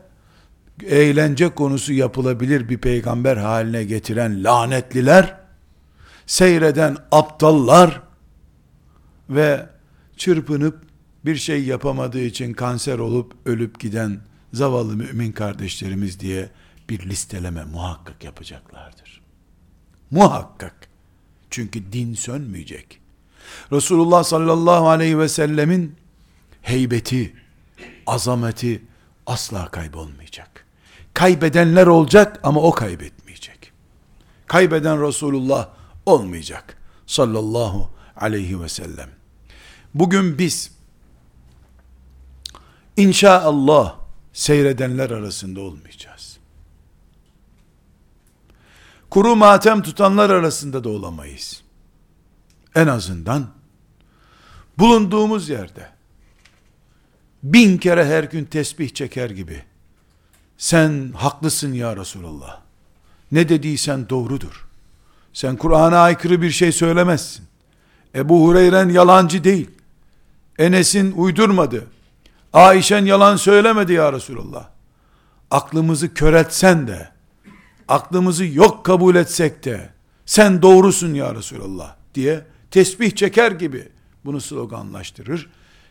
eğlence 0.86 1.50
konusu 1.50 1.94
yapılabilir 1.94 2.70
bir 2.70 2.78
peygamber 2.78 3.38
haline 3.38 3.84
getiren 3.84 4.44
lanetliler, 4.44 5.36
seyreden 6.26 6.98
aptallar 7.12 8.02
ve 9.30 9.70
çırpınıp 10.18 10.87
bir 11.28 11.36
şey 11.36 11.64
yapamadığı 11.64 12.22
için 12.22 12.54
kanser 12.54 13.00
olup 13.00 13.34
ölüp 13.46 13.80
giden 13.80 14.22
zavallı 14.54 14.96
mümin 14.96 15.32
kardeşlerimiz 15.32 16.20
diye 16.20 16.50
bir 16.90 17.10
listeleme 17.10 17.64
muhakkak 17.64 18.24
yapacaklardır. 18.24 19.22
Muhakkak. 20.12 20.88
Çünkü 21.50 21.92
din 21.92 22.14
sönmeyecek. 22.14 23.00
Resulullah 23.72 24.24
sallallahu 24.24 24.90
aleyhi 24.90 25.20
ve 25.20 25.30
sellemin 25.30 25.96
heybeti, 26.62 27.34
azameti 28.06 28.82
asla 29.26 29.72
kaybolmayacak. 29.72 30.66
Kaybedenler 31.14 31.88
olacak 31.88 32.40
ama 32.44 32.62
o 32.62 32.72
kaybetmeyecek. 32.72 33.72
Kaybeden 34.48 35.08
Resulullah 35.08 35.70
olmayacak. 36.06 36.78
Sallallahu 37.06 37.90
aleyhi 38.16 38.62
ve 38.62 38.70
sellem. 38.70 39.10
Bugün 39.94 40.38
biz 40.38 40.77
inşallah 42.98 43.96
seyredenler 44.34 45.10
arasında 45.10 45.62
olmayacağız. 45.62 46.38
Kuru 49.10 49.36
matem 49.36 49.82
tutanlar 49.82 50.30
arasında 50.30 50.84
da 50.84 50.90
olamayız. 50.90 51.62
En 52.76 52.88
azından 52.88 53.48
bulunduğumuz 54.78 55.50
yerde 55.50 55.90
bin 57.44 57.78
kere 57.78 58.06
her 58.06 58.24
gün 58.24 58.46
tesbih 58.46 58.90
çeker 58.90 59.30
gibi 59.30 59.64
sen 60.58 61.12
haklısın 61.16 61.74
ya 61.74 61.98
Resulallah. 61.98 62.62
Ne 63.32 63.50
dediysen 63.50 64.10
doğrudur. 64.10 64.68
Sen 65.34 65.56
Kur'an'a 65.56 65.98
aykırı 65.98 66.42
bir 66.42 66.52
şey 66.52 66.72
söylemezsin. 66.72 67.46
Ebu 68.16 68.48
Hureyren 68.48 68.90
yalancı 68.90 69.44
değil. 69.44 69.70
Enes'in 70.58 71.12
uydurmadı. 71.12 71.88
Ayşen 72.54 73.06
yalan 73.06 73.36
söylemedi 73.36 73.94
ya 73.94 74.14
Resulallah. 74.14 74.70
Aklımızı 75.52 76.14
kör 76.14 76.34
etsen 76.34 76.88
de, 76.88 77.10
aklımızı 77.88 78.46
yok 78.46 78.86
kabul 78.86 79.16
etsek 79.16 79.66
de, 79.66 79.90
sen 80.26 80.62
doğrusun 80.62 81.14
ya 81.14 81.36
Resulallah 81.36 81.96
diye 82.16 82.46
tesbih 82.72 83.12
çeker 83.16 83.52
gibi 83.52 83.90
bunu 84.26 84.42
sloganlaştırır. 84.42 85.50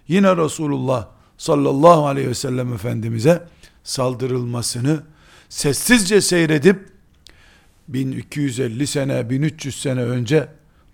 Yine 0.09 0.37
Resulullah 0.37 1.09
sallallahu 1.38 2.07
aleyhi 2.07 2.29
ve 2.29 2.35
sellem 2.35 2.73
Efendimiz'e 2.73 3.42
saldırılmasını 3.85 5.03
sessizce 5.49 6.21
seyredip 6.21 6.88
1250 7.88 8.87
sene 8.87 9.31
1300 9.31 9.83
sene 9.83 10.03
önce 10.03 10.49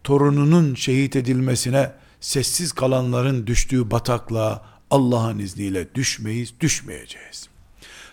torununun 0.04 0.74
şehit 0.74 1.16
edilmesine 1.16 1.92
sessiz 2.20 2.72
kalanların 2.72 3.46
düştüğü 3.46 3.90
bataklığa 3.90 4.71
Allah'ın 4.92 5.38
izniyle 5.38 5.94
düşmeyiz, 5.94 6.54
düşmeyeceğiz. 6.60 7.48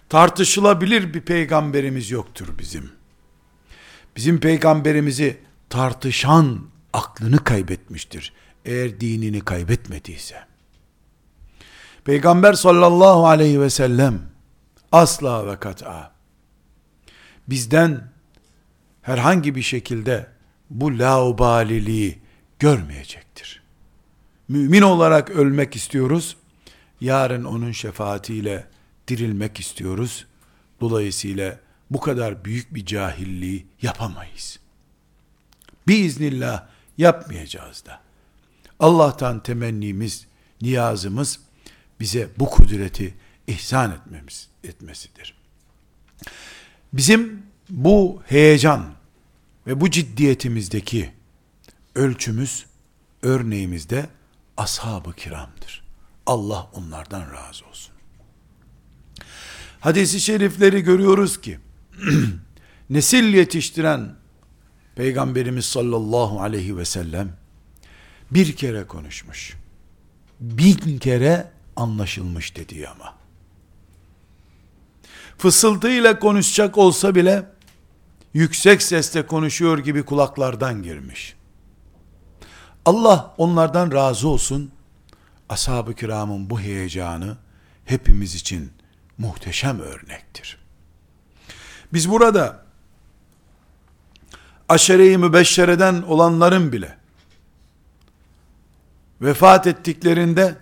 Tartışılabilir 0.10 1.14
bir 1.14 1.22
peygamberimiz 1.22 2.12
yoktur 2.12 2.48
bizim. 2.60 2.92
Bizim 4.16 4.40
peygamberimizi 4.40 5.38
tartışan 5.70 6.62
aklını 6.94 7.44
kaybetmiştir. 7.44 8.34
Eğer 8.66 9.00
dinini 9.00 9.42
kaybetmediyse. 9.42 10.36
Peygamber 12.06 12.54
sallallahu 12.54 13.28
aleyhi 13.28 13.62
ve 13.62 13.70
sellem 13.70 14.22
asla 14.92 15.48
ve 15.48 15.60
kat'a 15.60 16.12
bizden 17.48 18.12
herhangi 19.02 19.56
bir 19.56 19.62
şekilde 19.62 20.28
bu 20.70 21.00
laubaliliği 21.00 22.20
görmeyecektir. 22.60 23.64
Mümin 24.48 24.82
olarak 24.82 25.30
ölmek 25.30 25.76
istiyoruz. 25.76 26.39
Yarın 27.02 27.44
onun 27.44 27.72
şefaatiyle 27.72 28.68
dirilmek 29.08 29.60
istiyoruz. 29.60 30.26
Dolayısıyla 30.82 31.60
bu 31.90 32.00
kadar 32.00 32.46
büyük 32.46 32.76
bir 32.76 32.86
cahilliği 32.86 33.66
yapamayız. 33.82 34.60
Biiznillah 35.88 36.68
yapmayacağız 36.98 37.86
da. 37.86 38.02
Allah'tan 38.80 39.44
temennimiz, 39.44 40.28
niyazımız 40.62 41.40
bize 42.00 42.30
bu 42.40 42.50
kudreti 42.50 43.14
ihsan 43.48 43.92
etmemiz 43.92 44.48
etmesidir. 44.64 45.36
Bizim 46.94 47.44
bu 47.70 48.22
heyecan 48.26 48.94
ve 49.68 49.82
bu 49.82 49.92
ciddiyetimizdeki 49.92 51.12
ölçümüz, 51.96 52.66
örneğimizde 53.22 54.10
ashab-ı 54.58 55.14
kiramdır. 55.14 55.89
Allah 56.30 56.68
onlardan 56.74 57.22
razı 57.22 57.66
olsun. 57.66 57.94
Hadis-i 59.80 60.20
şerifleri 60.20 60.82
görüyoruz 60.82 61.42
ki, 61.42 61.60
nesil 62.90 63.34
yetiştiren 63.34 64.16
Peygamberimiz 64.96 65.66
sallallahu 65.66 66.42
aleyhi 66.42 66.78
ve 66.78 66.86
sellem, 66.86 67.38
bir 68.32 68.56
kere 68.56 68.88
konuşmuş. 68.88 69.54
Bin 70.40 70.98
kere 70.98 71.52
anlaşılmış 71.76 72.56
dedi 72.56 72.88
ama. 72.88 73.16
Fısıltıyla 75.38 76.20
konuşacak 76.20 76.78
olsa 76.78 77.16
bile, 77.16 77.46
yüksek 78.34 78.82
sesle 78.82 79.28
konuşuyor 79.28 79.78
gibi 79.78 80.04
kulaklardan 80.04 80.84
girmiş. 80.84 81.36
Allah 82.86 83.34
onlardan 83.38 83.92
razı 83.92 84.28
olsun. 84.28 84.72
Ashab-ı 85.50 85.94
kiramın 85.94 86.50
bu 86.50 86.60
heyecanı 86.60 87.38
hepimiz 87.86 88.36
için 88.36 88.72
muhteşem 89.18 89.80
örnektir. 89.80 90.58
Biz 91.94 92.10
burada 92.10 92.66
aşere-i 94.70 95.18
mübeşşereden 95.18 96.02
olanların 96.02 96.72
bile 96.72 96.98
vefat 99.22 99.68
ettiklerinde 99.68 100.56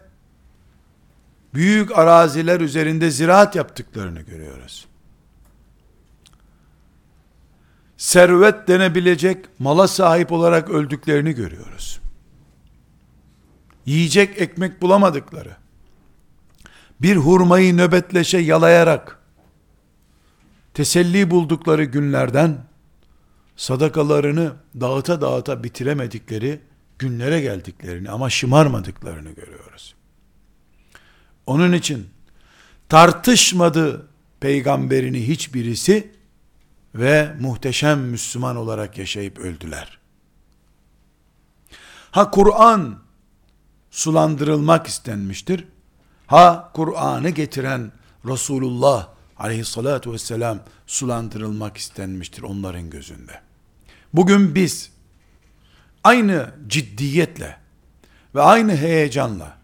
büyük 1.54 1.98
araziler 1.98 2.62
üzerinde 2.62 3.12
ziraat 3.12 3.56
yaptıklarını 3.56 4.22
görüyoruz. 4.22 4.88
Servet 7.98 8.68
denebilecek 8.68 9.46
mala 9.60 9.88
sahip 9.88 10.32
olarak 10.32 10.70
öldüklerini 10.70 11.34
görüyoruz. 11.34 12.00
Yiyecek 13.88 14.42
ekmek 14.42 14.82
bulamadıkları, 14.82 15.56
bir 17.02 17.16
hurmayı 17.16 17.78
nöbetleşe 17.78 18.38
yalayarak 18.38 19.20
teselli 20.74 21.32
buldukları 21.32 21.84
günlerden 21.84 22.66
sadakalarını 23.56 24.54
dağıta 24.80 25.22
dağıta 25.22 25.64
bitiremedikleri 25.64 26.60
günlere 27.00 27.42
geldiklerini 27.42 28.10
ama 28.10 28.30
şımarmadıklarını 28.30 29.32
görüyoruz. 29.32 29.96
Onun 31.46 31.74
için 31.74 32.08
tartışmadı 32.90 34.08
peygamberini 34.40 35.28
hiçbirisi 35.28 36.12
ve 36.96 37.36
muhteşem 37.40 38.00
Müslüman 38.00 38.56
olarak 38.56 38.98
yaşayıp 38.98 39.40
öldüler. 39.40 39.98
Ha 42.12 42.32
Kur'an 42.32 43.07
sulandırılmak 43.98 44.88
istenmiştir. 44.88 45.66
Ha 46.28 46.72
Kur'an'ı 46.74 47.30
getiren 47.30 47.92
Resulullah 48.26 49.08
aleyhissalatu 49.38 50.14
vesselam 50.14 50.60
sulandırılmak 50.88 51.78
istenmiştir 51.78 52.44
onların 52.44 52.90
gözünde. 52.90 53.42
Bugün 54.14 54.56
biz 54.56 54.92
aynı 56.04 56.52
ciddiyetle 56.68 57.58
ve 58.36 58.42
aynı 58.42 58.76
heyecanla 58.76 59.58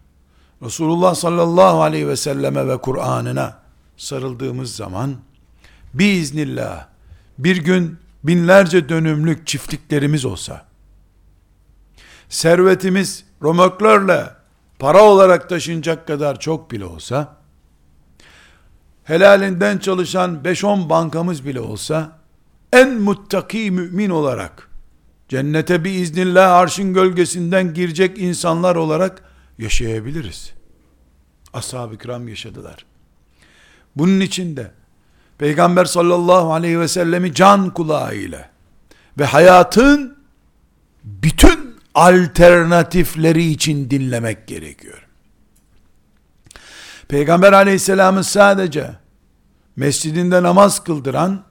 Resulullah 0.62 1.14
sallallahu 1.14 1.82
aleyhi 1.82 2.08
ve 2.08 2.16
selleme 2.16 2.68
ve 2.68 2.80
Kur'an'ına 2.80 3.58
sarıldığımız 3.96 4.76
zaman 4.76 5.16
biiznillah 5.94 6.86
bir 7.38 7.56
gün 7.56 7.98
binlerce 8.24 8.88
dönümlük 8.88 9.46
çiftliklerimiz 9.46 10.24
olsa, 10.24 10.66
servetimiz 12.34 13.24
romörklerle 13.42 14.30
para 14.78 15.02
olarak 15.02 15.48
taşınacak 15.48 16.06
kadar 16.06 16.40
çok 16.40 16.70
bile 16.70 16.84
olsa, 16.84 17.36
helalinden 19.04 19.78
çalışan 19.78 20.40
5-10 20.44 20.88
bankamız 20.88 21.46
bile 21.46 21.60
olsa, 21.60 22.18
en 22.72 23.00
muttaki 23.00 23.70
mümin 23.70 24.10
olarak, 24.10 24.70
cennete 25.28 25.84
bir 25.84 25.90
iznillah 25.90 26.52
arşın 26.52 26.94
gölgesinden 26.94 27.74
girecek 27.74 28.18
insanlar 28.18 28.76
olarak 28.76 29.22
yaşayabiliriz. 29.58 30.52
Ashab-ı 31.52 31.98
kiram 31.98 32.28
yaşadılar. 32.28 32.84
Bunun 33.96 34.20
için 34.20 34.56
de 34.56 34.70
Peygamber 35.38 35.84
sallallahu 35.84 36.52
aleyhi 36.52 36.80
ve 36.80 36.88
sellemi 36.88 37.34
can 37.34 37.74
kulağıyla 37.74 38.50
ve 39.18 39.24
hayatın 39.24 40.18
bütün 41.04 41.73
alternatifleri 41.94 43.44
için 43.44 43.90
dinlemek 43.90 44.46
gerekiyor. 44.46 45.06
Peygamber 47.08 47.52
aleyhisselamı 47.52 48.24
sadece 48.24 48.90
mescidinde 49.76 50.42
namaz 50.42 50.84
kıldıran, 50.84 51.44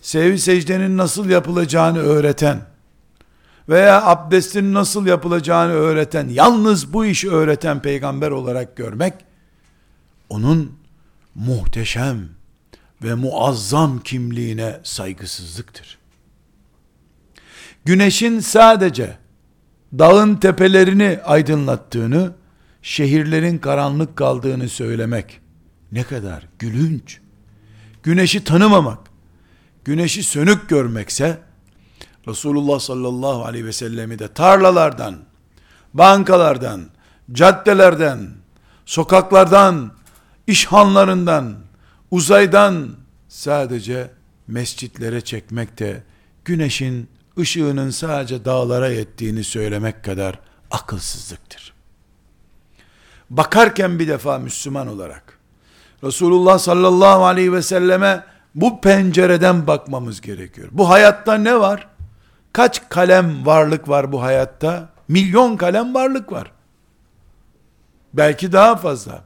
sevi 0.00 0.38
secdenin 0.38 0.96
nasıl 0.96 1.28
yapılacağını 1.28 1.98
öğreten 1.98 2.60
veya 3.68 4.06
abdestin 4.06 4.74
nasıl 4.74 5.06
yapılacağını 5.06 5.72
öğreten, 5.72 6.28
yalnız 6.28 6.92
bu 6.92 7.04
işi 7.04 7.30
öğreten 7.30 7.82
peygamber 7.82 8.30
olarak 8.30 8.76
görmek, 8.76 9.14
onun 10.28 10.78
muhteşem 11.34 12.28
ve 13.02 13.14
muazzam 13.14 14.00
kimliğine 14.00 14.80
saygısızlıktır. 14.82 15.98
Güneşin 17.84 18.40
sadece 18.40 19.21
dağın 19.98 20.36
tepelerini 20.36 21.20
aydınlattığını, 21.24 22.32
şehirlerin 22.82 23.58
karanlık 23.58 24.16
kaldığını 24.16 24.68
söylemek 24.68 25.40
ne 25.92 26.02
kadar 26.02 26.48
gülünç. 26.58 27.20
Güneşi 28.02 28.44
tanımamak, 28.44 28.98
güneşi 29.84 30.22
sönük 30.22 30.68
görmekse 30.68 31.38
Resulullah 32.28 32.80
sallallahu 32.80 33.44
aleyhi 33.44 33.66
ve 33.66 33.72
sellemi 33.72 34.18
de 34.18 34.28
tarlalardan, 34.28 35.16
bankalardan, 35.94 36.88
caddelerden, 37.32 38.30
sokaklardan, 38.86 39.92
işhanlarından, 40.46 41.54
uzaydan 42.10 42.88
sadece 43.28 44.10
mescitlere 44.46 45.20
çekmekte 45.20 46.02
güneşin 46.44 47.08
ışığının 47.38 47.90
sadece 47.90 48.44
dağlara 48.44 48.88
yettiğini 48.88 49.44
söylemek 49.44 50.04
kadar 50.04 50.38
akılsızlıktır. 50.70 51.72
Bakarken 53.30 53.98
bir 53.98 54.08
defa 54.08 54.38
Müslüman 54.38 54.86
olarak 54.86 55.38
Resulullah 56.04 56.58
sallallahu 56.58 57.24
aleyhi 57.24 57.52
ve 57.52 57.62
selleme 57.62 58.24
bu 58.54 58.80
pencereden 58.80 59.66
bakmamız 59.66 60.20
gerekiyor. 60.20 60.68
Bu 60.72 60.88
hayatta 60.88 61.34
ne 61.34 61.60
var? 61.60 61.88
Kaç 62.52 62.88
kalem 62.88 63.46
varlık 63.46 63.88
var 63.88 64.12
bu 64.12 64.22
hayatta? 64.22 64.88
Milyon 65.08 65.56
kalem 65.56 65.94
varlık 65.94 66.32
var. 66.32 66.52
Belki 68.14 68.52
daha 68.52 68.76
fazla. 68.76 69.24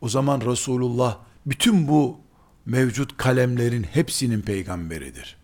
O 0.00 0.08
zaman 0.08 0.40
Resulullah 0.40 1.16
bütün 1.46 1.88
bu 1.88 2.20
mevcut 2.66 3.16
kalemlerin 3.16 3.82
hepsinin 3.82 4.40
peygamberidir. 4.40 5.41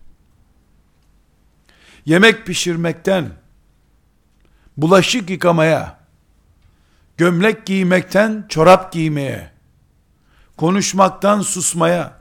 Yemek 2.08 2.46
pişirmekten, 2.46 3.30
bulaşık 4.76 5.30
yıkamaya, 5.30 5.98
gömlek 7.16 7.66
giymekten 7.66 8.46
çorap 8.48 8.92
giymeye, 8.92 9.50
konuşmaktan 10.56 11.40
susmaya, 11.40 12.18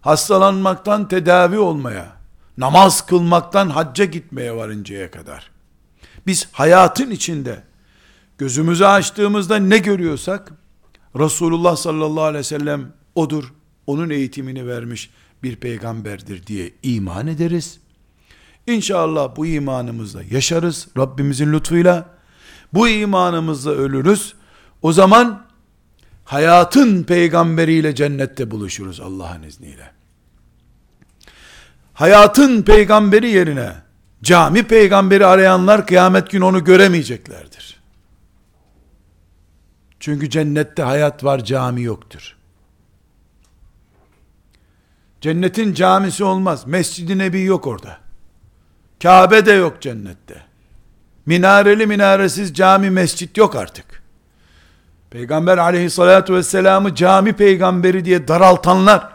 hastalanmaktan 0.00 1.08
tedavi 1.08 1.58
olmaya, 1.58 2.16
namaz 2.58 3.06
kılmaktan 3.06 3.70
hacca 3.70 4.04
gitmeye 4.04 4.56
varıncaya 4.56 5.10
kadar. 5.10 5.50
Biz 6.26 6.48
hayatın 6.52 7.10
içinde 7.10 7.62
gözümüzü 8.38 8.84
açtığımızda 8.84 9.56
ne 9.56 9.78
görüyorsak 9.78 10.52
Resulullah 11.18 11.76
sallallahu 11.76 12.24
aleyhi 12.24 12.38
ve 12.38 12.44
sellem 12.44 12.92
odur, 13.14 13.52
onun 13.86 14.10
eğitimini 14.10 14.66
vermiş 14.66 15.10
bir 15.42 15.56
peygamberdir 15.56 16.46
diye 16.46 16.72
iman 16.82 17.26
ederiz. 17.26 17.79
İnşallah 18.66 19.36
bu 19.36 19.46
imanımızla 19.46 20.22
yaşarız 20.30 20.88
Rabbimizin 20.98 21.52
lütfuyla. 21.52 22.08
Bu 22.72 22.88
imanımızla 22.88 23.70
ölürüz. 23.70 24.34
O 24.82 24.92
zaman 24.92 25.46
hayatın 26.24 27.02
peygamberiyle 27.02 27.94
cennette 27.94 28.50
buluşuruz 28.50 29.00
Allah'ın 29.00 29.42
izniyle. 29.42 29.90
Hayatın 31.94 32.62
peygamberi 32.62 33.30
yerine 33.30 33.72
cami 34.22 34.62
peygamberi 34.62 35.26
arayanlar 35.26 35.86
kıyamet 35.86 36.30
günü 36.30 36.44
onu 36.44 36.64
göremeyeceklerdir. 36.64 37.80
Çünkü 40.00 40.30
cennette 40.30 40.82
hayat 40.82 41.24
var, 41.24 41.44
cami 41.44 41.82
yoktur. 41.82 42.36
Cennetin 45.20 45.74
camisi 45.74 46.24
olmaz. 46.24 46.66
Mescid-i 46.66 47.18
Nebi 47.18 47.42
yok 47.42 47.66
orada. 47.66 48.09
Kabe 49.02 49.46
de 49.46 49.52
yok 49.52 49.80
cennette. 49.80 50.42
Minareli 51.26 51.86
minaresiz 51.86 52.54
cami 52.54 52.90
mescit 52.90 53.36
yok 53.36 53.56
artık. 53.56 54.02
Peygamber 55.10 55.58
aleyhissalatu 55.58 56.34
vesselam'ı 56.34 56.94
cami 56.94 57.32
peygamberi 57.32 58.04
diye 58.04 58.28
daraltanlar, 58.28 59.08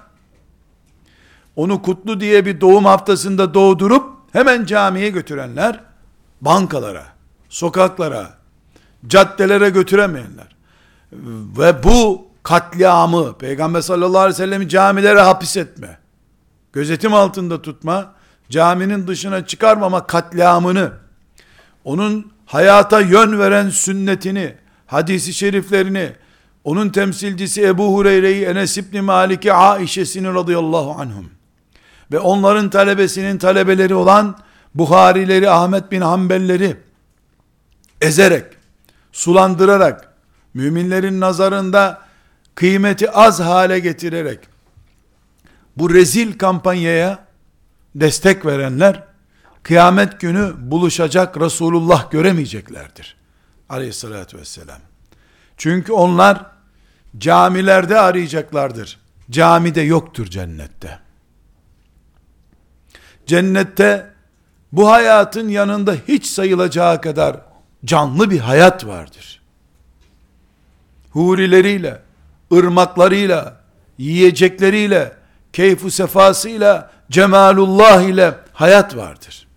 onu 1.56 1.82
kutlu 1.82 2.20
diye 2.20 2.46
bir 2.46 2.62
doğum 2.62 2.86
haftasında 2.86 3.54
doğdurup 3.54 4.06
hemen 4.34 4.66
camiye 4.66 5.10
götürenler, 5.10 5.80
bankalara, 6.42 7.06
sokaklara, 7.50 8.34
caddelere 9.08 9.70
götüremeyenler 9.70 10.56
ve 11.58 11.84
bu 11.84 12.28
katliamı, 12.44 13.38
Peygamber 13.38 13.82
sallallahu 13.82 14.20
aleyhi 14.20 14.34
ve 14.34 14.46
sellem'i 14.46 14.70
camilere 14.70 15.22
hapis 15.22 15.58
etme, 15.58 15.98
gözetim 16.74 17.14
altında 17.14 17.62
tutma, 17.62 18.14
caminin 18.50 19.08
dışına 19.08 19.46
çıkarmama 19.46 20.08
katliamını, 20.08 20.92
onun 21.84 22.32
hayata 22.46 23.00
yön 23.00 23.40
veren 23.40 23.70
sünnetini, 23.70 24.56
hadisi 24.88 25.34
şeriflerini, 25.34 26.12
onun 26.64 26.90
temsilcisi 26.90 27.66
Ebu 27.66 27.94
Hureyre'yi, 27.94 28.46
Enes 28.46 28.78
İbni 28.78 29.02
Malik'i, 29.02 29.54
Aişe'sini 29.54 30.34
radıyallahu 30.34 31.02
anhum 31.02 31.30
ve 32.12 32.20
onların 32.20 32.70
talebesinin 32.70 33.38
talebeleri 33.38 33.96
olan 33.96 34.38
Buharileri, 34.76 35.50
Ahmet 35.50 35.92
bin 35.92 36.02
Hanbelleri 36.02 36.78
ezerek, 38.02 38.46
sulandırarak, 39.12 40.14
müminlerin 40.54 41.20
nazarında 41.20 42.02
kıymeti 42.56 43.12
az 43.12 43.40
hale 43.40 43.80
getirerek, 43.80 44.40
bu 45.78 45.94
rezil 45.94 46.38
kampanyaya 46.38 47.25
destek 47.96 48.46
verenler, 48.46 49.04
kıyamet 49.64 50.20
günü 50.20 50.54
buluşacak 50.58 51.42
Resulullah 51.42 52.12
göremeyeceklerdir. 52.12 53.16
Aleyhissalatü 53.70 54.38
vesselam. 54.38 54.80
Çünkü 55.58 55.94
onlar 55.94 56.46
camilerde 57.18 58.00
arayacaklardır. 58.00 59.00
Camide 59.32 59.82
yoktur 59.82 60.26
cennette. 60.26 61.00
Cennette 63.26 64.14
bu 64.72 64.92
hayatın 64.92 65.50
yanında 65.50 65.96
hiç 66.08 66.26
sayılacağı 66.26 67.02
kadar 67.02 67.38
canlı 67.86 68.30
bir 68.30 68.40
hayat 68.40 68.86
vardır. 68.88 69.42
Hurileriyle, 71.12 72.02
ırmaklarıyla, 72.54 73.62
yiyecekleriyle, 73.98 75.14
keyfu 75.54 75.92
sefasıyla, 75.92 76.92
cemalullah 77.12 78.02
ile 78.02 78.38
hayat 78.54 78.96
vardır. 78.96 79.48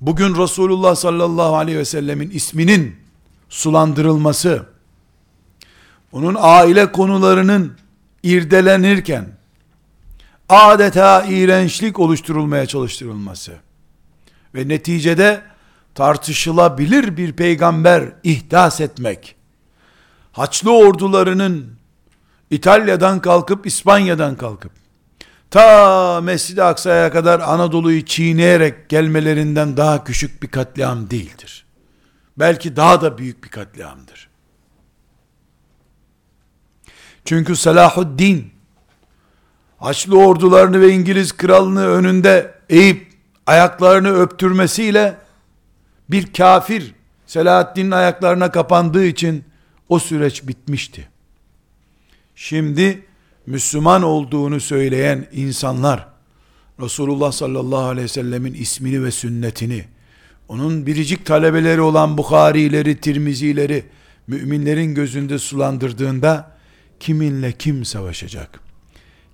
Bugün 0.00 0.36
Resulullah 0.36 0.94
sallallahu 0.96 1.56
aleyhi 1.56 1.78
ve 1.78 1.84
sellemin 1.84 2.30
isminin 2.30 2.96
sulandırılması, 3.48 4.66
onun 6.12 6.36
aile 6.38 6.92
konularının 6.92 7.76
irdelenirken, 8.22 9.28
adeta 10.48 11.24
iğrençlik 11.24 12.00
oluşturulmaya 12.00 12.66
çalıştırılması 12.66 13.52
ve 14.54 14.68
neticede 14.68 15.42
tartışılabilir 15.94 17.16
bir 17.16 17.32
peygamber 17.32 18.12
ihdas 18.22 18.80
etmek, 18.80 19.36
Haçlı 20.32 20.76
ordularının 20.76 21.76
İtalya'dan 22.50 23.20
kalkıp 23.20 23.66
İspanya'dan 23.66 24.36
kalkıp 24.36 24.72
ta 25.54 26.20
Mescid-i 26.20 26.62
Aksa'ya 26.62 27.12
kadar 27.12 27.40
Anadolu'yu 27.40 28.04
çiğneyerek 28.04 28.88
gelmelerinden 28.88 29.76
daha 29.76 30.04
küçük 30.04 30.42
bir 30.42 30.48
katliam 30.48 31.10
değildir. 31.10 31.66
Belki 32.38 32.76
daha 32.76 33.02
da 33.02 33.18
büyük 33.18 33.44
bir 33.44 33.48
katliamdır. 33.48 34.28
Çünkü 37.24 37.56
Salahuddin 37.56 38.52
Haçlı 39.78 40.18
ordularını 40.18 40.80
ve 40.80 40.92
İngiliz 40.92 41.32
kralını 41.32 41.86
önünde 41.86 42.54
eğip 42.68 43.12
ayaklarını 43.46 44.12
öptürmesiyle 44.12 45.16
bir 46.10 46.32
kafir 46.32 46.94
Selahaddin'in 47.26 47.90
ayaklarına 47.90 48.50
kapandığı 48.50 49.04
için 49.04 49.44
o 49.88 49.98
süreç 49.98 50.48
bitmişti. 50.48 51.08
Şimdi 52.34 53.06
Müslüman 53.46 54.02
olduğunu 54.02 54.60
söyleyen 54.60 55.28
insanlar 55.32 56.08
Resulullah 56.80 57.32
sallallahu 57.32 57.84
aleyhi 57.84 58.04
ve 58.04 58.08
sellemin 58.08 58.54
ismini 58.54 59.04
ve 59.04 59.10
sünnetini 59.10 59.84
onun 60.48 60.86
biricik 60.86 61.26
talebeleri 61.26 61.80
olan 61.80 62.18
Bukharileri, 62.18 63.00
Tirmizileri 63.00 63.84
müminlerin 64.26 64.94
gözünde 64.94 65.38
sulandırdığında 65.38 66.50
kiminle 67.00 67.52
kim 67.52 67.84
savaşacak? 67.84 68.60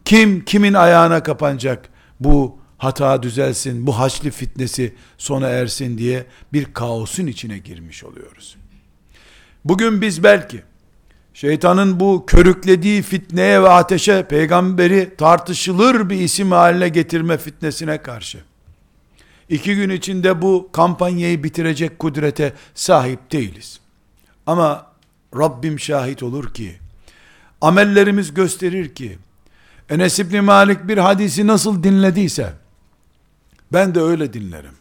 Kim 0.04 0.44
kimin 0.44 0.74
ayağına 0.74 1.22
kapanacak? 1.22 1.88
Bu 2.20 2.58
hata 2.78 3.22
düzelsin, 3.22 3.86
bu 3.86 3.98
haçlı 3.98 4.30
fitnesi 4.30 4.94
sona 5.18 5.48
ersin 5.48 5.98
diye 5.98 6.26
bir 6.52 6.64
kaosun 6.64 7.26
içine 7.26 7.58
girmiş 7.58 8.04
oluyoruz. 8.04 8.56
Bugün 9.64 10.00
biz 10.00 10.22
belki 10.22 10.62
şeytanın 11.40 12.00
bu 12.00 12.24
körüklediği 12.26 13.02
fitneye 13.02 13.62
ve 13.62 13.68
ateşe 13.68 14.26
peygamberi 14.28 15.16
tartışılır 15.18 16.10
bir 16.10 16.20
isim 16.20 16.52
haline 16.52 16.88
getirme 16.88 17.38
fitnesine 17.38 18.02
karşı 18.02 18.38
iki 19.48 19.76
gün 19.76 19.90
içinde 19.90 20.42
bu 20.42 20.68
kampanyayı 20.72 21.44
bitirecek 21.44 21.98
kudrete 21.98 22.52
sahip 22.74 23.32
değiliz. 23.32 23.80
Ama 24.46 24.86
Rabbim 25.36 25.80
şahit 25.80 26.22
olur 26.22 26.54
ki, 26.54 26.78
amellerimiz 27.60 28.34
gösterir 28.34 28.94
ki, 28.94 29.18
Enes 29.88 30.18
İbni 30.18 30.40
Malik 30.40 30.88
bir 30.88 30.98
hadisi 30.98 31.46
nasıl 31.46 31.82
dinlediyse, 31.82 32.52
ben 33.72 33.94
de 33.94 34.00
öyle 34.00 34.32
dinlerim. 34.32 34.74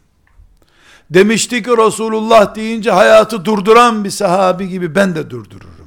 Demişti 1.10 1.64
ki 1.64 1.70
Resulullah 1.70 2.56
deyince 2.56 2.92
hayatı 2.92 3.46
durduran 3.46 4.04
bir 4.04 4.10
sahabi 4.10 4.70
gibi 4.70 4.96
ben 4.96 5.16
de 5.16 5.30
durdururum. 5.30 5.79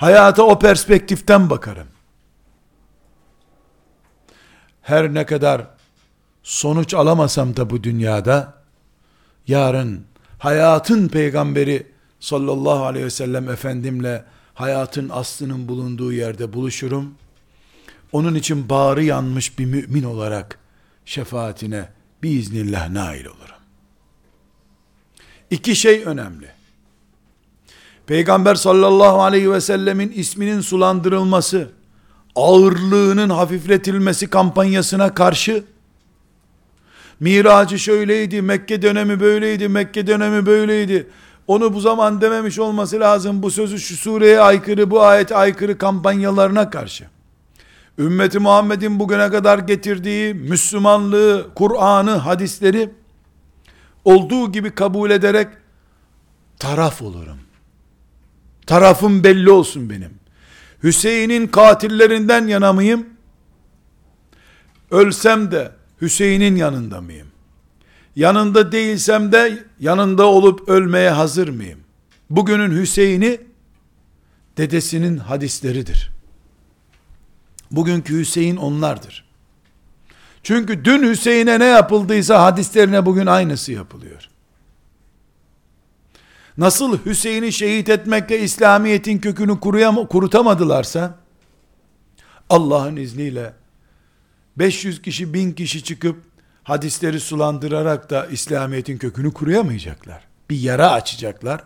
Hayata 0.00 0.42
o 0.42 0.58
perspektiften 0.58 1.50
bakarım. 1.50 1.86
Her 4.82 5.14
ne 5.14 5.26
kadar 5.26 5.66
sonuç 6.42 6.94
alamasam 6.94 7.56
da 7.56 7.70
bu 7.70 7.84
dünyada, 7.84 8.54
yarın 9.46 10.04
hayatın 10.38 11.08
peygamberi 11.08 11.86
sallallahu 12.20 12.84
aleyhi 12.84 13.06
ve 13.06 13.10
sellem 13.10 13.48
efendimle 13.48 14.24
hayatın 14.54 15.08
aslının 15.08 15.68
bulunduğu 15.68 16.12
yerde 16.12 16.52
buluşurum. 16.52 17.14
Onun 18.12 18.34
için 18.34 18.68
bağrı 18.68 19.04
yanmış 19.04 19.58
bir 19.58 19.64
mümin 19.64 20.02
olarak 20.02 20.58
şefaatine 21.04 21.88
biiznillah 22.22 22.88
nail 22.88 23.24
olurum. 23.24 23.60
İki 25.50 25.76
şey 25.76 26.02
önemli. 26.04 26.59
Peygamber 28.10 28.54
sallallahu 28.54 29.22
aleyhi 29.22 29.52
ve 29.52 29.60
sellemin 29.60 30.12
isminin 30.14 30.60
sulandırılması, 30.60 31.68
ağırlığının 32.36 33.30
hafifletilmesi 33.30 34.30
kampanyasına 34.30 35.14
karşı, 35.14 35.64
Miracı 37.20 37.78
şöyleydi, 37.78 38.42
Mekke 38.42 38.82
dönemi 38.82 39.20
böyleydi, 39.20 39.68
Mekke 39.68 40.06
dönemi 40.06 40.46
böyleydi, 40.46 41.06
onu 41.46 41.74
bu 41.74 41.80
zaman 41.80 42.20
dememiş 42.20 42.58
olması 42.58 43.00
lazım, 43.00 43.42
bu 43.42 43.50
sözü 43.50 43.80
şu 43.80 43.96
sureye 43.96 44.40
aykırı, 44.40 44.90
bu 44.90 45.02
ayet 45.02 45.32
aykırı 45.32 45.78
kampanyalarına 45.78 46.70
karşı, 46.70 47.04
ümmeti 47.98 48.38
Muhammed'in 48.38 49.00
bugüne 49.00 49.30
kadar 49.30 49.58
getirdiği 49.58 50.34
Müslümanlığı, 50.34 51.46
Kur'an'ı, 51.54 52.16
hadisleri 52.16 52.90
olduğu 54.04 54.52
gibi 54.52 54.70
kabul 54.70 55.10
ederek 55.10 55.48
taraf 56.58 57.02
olurum. 57.02 57.49
Tarafım 58.70 59.24
belli 59.24 59.50
olsun 59.50 59.90
benim. 59.90 60.10
Hüseyin'in 60.82 61.46
katillerinden 61.46 62.46
yana 62.46 62.72
mıyım? 62.72 63.06
Ölsem 64.90 65.50
de 65.50 65.72
Hüseyin'in 66.00 66.56
yanında 66.56 67.00
mıyım? 67.00 67.26
Yanında 68.16 68.72
değilsem 68.72 69.32
de 69.32 69.64
yanında 69.80 70.26
olup 70.26 70.68
ölmeye 70.68 71.10
hazır 71.10 71.48
mıyım? 71.48 71.80
Bugünün 72.30 72.80
Hüseyin'i 72.80 73.40
dedesinin 74.56 75.16
hadisleridir. 75.16 76.10
Bugünkü 77.70 78.18
Hüseyin 78.18 78.56
onlardır. 78.56 79.24
Çünkü 80.42 80.84
dün 80.84 81.10
Hüseyin'e 81.10 81.60
ne 81.60 81.66
yapıldıysa 81.66 82.42
hadislerine 82.42 83.06
bugün 83.06 83.26
aynısı 83.26 83.72
yapılıyor. 83.72 84.28
Nasıl 86.58 86.98
Hüseyin'i 87.04 87.52
şehit 87.52 87.88
etmekle 87.88 88.40
İslamiyet'in 88.40 89.18
kökünü 89.18 89.60
kuruyam 89.60 90.06
kurutamadılarsa, 90.06 91.14
Allah'ın 92.50 92.96
izniyle 92.96 93.52
500 94.56 95.02
kişi, 95.02 95.34
1000 95.34 95.52
kişi 95.52 95.84
çıkıp 95.84 96.24
hadisleri 96.62 97.20
sulandırarak 97.20 98.10
da 98.10 98.26
İslamiyet'in 98.26 98.98
kökünü 98.98 99.32
kuruyamayacaklar. 99.32 100.24
Bir 100.50 100.60
yara 100.60 100.90
açacaklar. 100.90 101.64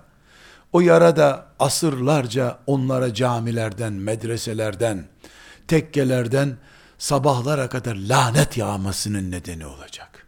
O 0.72 0.80
yara 0.80 1.16
da 1.16 1.46
asırlarca 1.58 2.58
onlara 2.66 3.14
camilerden, 3.14 3.92
medreselerden, 3.92 5.04
tekkelerden 5.68 6.56
sabahlara 6.98 7.68
kadar 7.68 7.96
lanet 7.96 8.56
yağmasının 8.56 9.30
nedeni 9.30 9.66
olacak. 9.66 10.26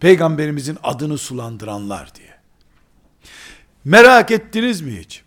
Peygamberimizin 0.00 0.78
adını 0.82 1.18
sulandıranlar 1.18 2.14
diye. 2.14 2.37
Merak 3.88 4.30
ettiniz 4.30 4.80
mi 4.80 4.98
hiç? 5.00 5.22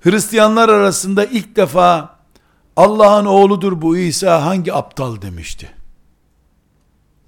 Hristiyanlar 0.00 0.68
arasında 0.68 1.24
ilk 1.24 1.56
defa 1.56 2.18
Allah'ın 2.76 3.26
oğludur 3.26 3.82
bu 3.82 3.96
İsa 3.96 4.44
hangi 4.44 4.74
aptal 4.74 5.22
demişti. 5.22 5.70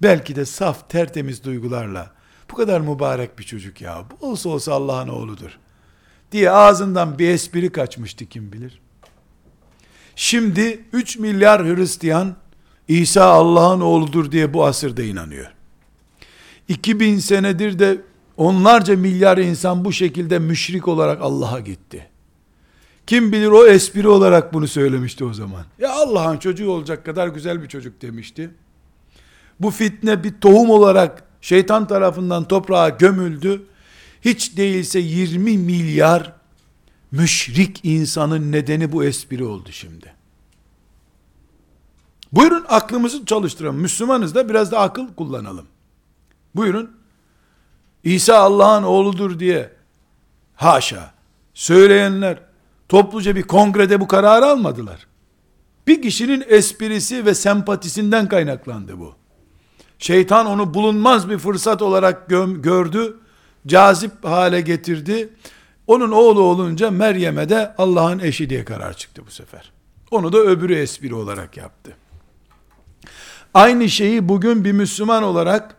Belki 0.01 0.35
de 0.35 0.45
saf 0.45 0.89
tertemiz 0.89 1.43
duygularla 1.43 2.11
bu 2.51 2.55
kadar 2.55 2.81
mübarek 2.81 3.39
bir 3.39 3.43
çocuk 3.43 3.81
ya 3.81 4.05
bu 4.11 4.27
olsa 4.27 4.49
olsa 4.49 4.73
Allah'ın 4.73 5.07
oğludur 5.07 5.59
diye 6.31 6.51
ağzından 6.51 7.19
bir 7.19 7.29
espri 7.29 7.71
kaçmıştı 7.71 8.25
kim 8.25 8.53
bilir. 8.53 8.81
Şimdi 10.15 10.85
3 10.93 11.17
milyar 11.17 11.65
Hristiyan 11.65 12.35
İsa 12.87 13.25
Allah'ın 13.25 13.81
oğludur 13.81 14.31
diye 14.31 14.53
bu 14.53 14.65
asırda 14.65 15.03
inanıyor. 15.03 15.53
2000 16.67 17.19
senedir 17.19 17.79
de 17.79 18.12
onlarca 18.37 18.97
milyar 18.97 19.37
insan 19.37 19.85
bu 19.85 19.93
şekilde 19.93 20.39
müşrik 20.39 20.87
olarak 20.87 21.21
Allah'a 21.21 21.59
gitti. 21.59 22.09
Kim 23.07 23.31
bilir 23.31 23.47
o 23.47 23.65
espri 23.65 24.07
olarak 24.07 24.53
bunu 24.53 24.67
söylemişti 24.67 25.25
o 25.25 25.33
zaman. 25.33 25.65
Ya 25.79 25.93
Allah'ın 25.93 26.37
çocuğu 26.37 26.69
olacak 26.69 27.05
kadar 27.05 27.27
güzel 27.27 27.63
bir 27.63 27.67
çocuk 27.67 28.01
demişti. 28.01 28.49
Bu 29.59 29.71
fitne 29.71 30.23
bir 30.23 30.33
tohum 30.41 30.69
olarak 30.69 31.23
şeytan 31.41 31.87
tarafından 31.87 32.47
toprağa 32.47 32.89
gömüldü. 32.89 33.63
Hiç 34.21 34.57
değilse 34.57 34.99
20 34.99 35.57
milyar 35.57 36.33
müşrik 37.11 37.79
insanın 37.83 38.51
nedeni 38.51 38.91
bu 38.91 39.03
espri 39.03 39.43
oldu 39.43 39.69
şimdi. 39.71 40.13
Buyurun 42.31 42.65
aklımızı 42.69 43.25
çalıştıralım. 43.25 43.79
Müslümanız 43.79 44.35
da 44.35 44.49
biraz 44.49 44.71
da 44.71 44.79
akıl 44.79 45.13
kullanalım. 45.13 45.65
Buyurun. 46.55 47.02
İsa 48.03 48.37
Allah'ın 48.37 48.83
oğludur 48.83 49.39
diye 49.39 49.69
haşa 50.55 51.13
söyleyenler 51.53 52.37
topluca 52.89 53.35
bir 53.35 53.43
kongrede 53.43 53.99
bu 54.01 54.07
kararı 54.07 54.45
almadılar. 54.45 55.07
Bir 55.87 56.01
kişinin 56.01 56.43
esprisi 56.47 57.25
ve 57.25 57.33
sempatisinden 57.33 58.27
kaynaklandı 58.27 58.99
bu. 58.99 59.15
Şeytan 59.99 60.45
onu 60.45 60.73
bulunmaz 60.73 61.29
bir 61.29 61.37
fırsat 61.37 61.81
olarak 61.81 62.29
gördü, 62.63 63.17
cazip 63.67 64.25
hale 64.25 64.61
getirdi. 64.61 65.29
Onun 65.87 66.11
oğlu 66.11 66.41
olunca 66.41 66.91
Meryem'e 66.91 67.49
de 67.49 67.75
Allah'ın 67.77 68.19
eşi 68.19 68.49
diye 68.49 68.65
karar 68.65 68.93
çıktı 68.93 69.21
bu 69.27 69.31
sefer. 69.31 69.71
Onu 70.11 70.33
da 70.33 70.37
öbürü 70.37 70.75
espri 70.75 71.15
olarak 71.15 71.57
yaptı. 71.57 71.97
Aynı 73.53 73.89
şeyi 73.89 74.29
bugün 74.29 74.65
bir 74.65 74.71
Müslüman 74.71 75.23
olarak 75.23 75.75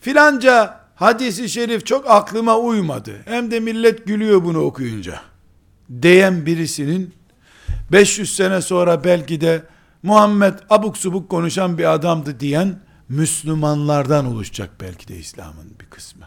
filanca 0.00 0.77
hadisi 0.98 1.48
şerif 1.48 1.86
çok 1.86 2.10
aklıma 2.10 2.58
uymadı. 2.58 3.12
Hem 3.24 3.50
de 3.50 3.60
millet 3.60 4.06
gülüyor 4.06 4.44
bunu 4.44 4.60
okuyunca. 4.60 5.20
Diyen 6.02 6.46
birisinin 6.46 7.14
500 7.92 8.36
sene 8.36 8.60
sonra 8.62 9.04
belki 9.04 9.40
de 9.40 9.62
Muhammed 10.02 10.54
abuk 10.70 10.96
subuk 10.96 11.30
konuşan 11.30 11.78
bir 11.78 11.92
adamdı 11.92 12.40
diyen 12.40 12.80
Müslümanlardan 13.08 14.26
oluşacak 14.26 14.70
belki 14.80 15.08
de 15.08 15.16
İslam'ın 15.16 15.72
bir 15.80 15.86
kısmı. 15.86 16.24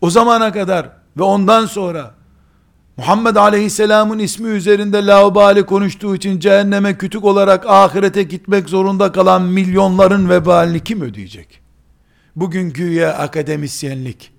O 0.00 0.10
zamana 0.10 0.52
kadar 0.52 0.90
ve 1.16 1.22
ondan 1.22 1.66
sonra 1.66 2.14
Muhammed 2.96 3.36
Aleyhisselam'ın 3.36 4.18
ismi 4.18 4.48
üzerinde 4.48 5.06
laubali 5.06 5.66
konuştuğu 5.66 6.16
için 6.16 6.40
cehenneme 6.40 6.98
kütük 6.98 7.24
olarak 7.24 7.66
ahirete 7.66 8.22
gitmek 8.22 8.68
zorunda 8.68 9.12
kalan 9.12 9.42
milyonların 9.42 10.28
vebalini 10.28 10.84
kim 10.84 11.00
ödeyecek? 11.00 11.57
Bugün 12.40 12.70
güya 12.70 13.14
akademisyenlik, 13.14 14.32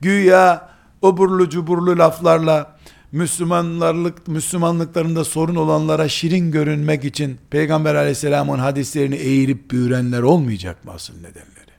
güya 0.00 0.70
oburlu 1.02 1.48
cuburlu 1.50 1.98
laflarla 1.98 2.76
Müslümanlarlık, 3.12 4.28
Müslümanlıklarında 4.28 5.24
sorun 5.24 5.54
olanlara 5.54 6.08
şirin 6.08 6.52
görünmek 6.52 7.04
için 7.04 7.38
Peygamber 7.50 7.94
aleyhisselamın 7.94 8.58
hadislerini 8.58 9.14
eğirip 9.14 9.70
büyürenler 9.70 10.22
olmayacak 10.22 10.84
mı 10.84 10.92
asıl 10.92 11.14
nedenleri? 11.14 11.72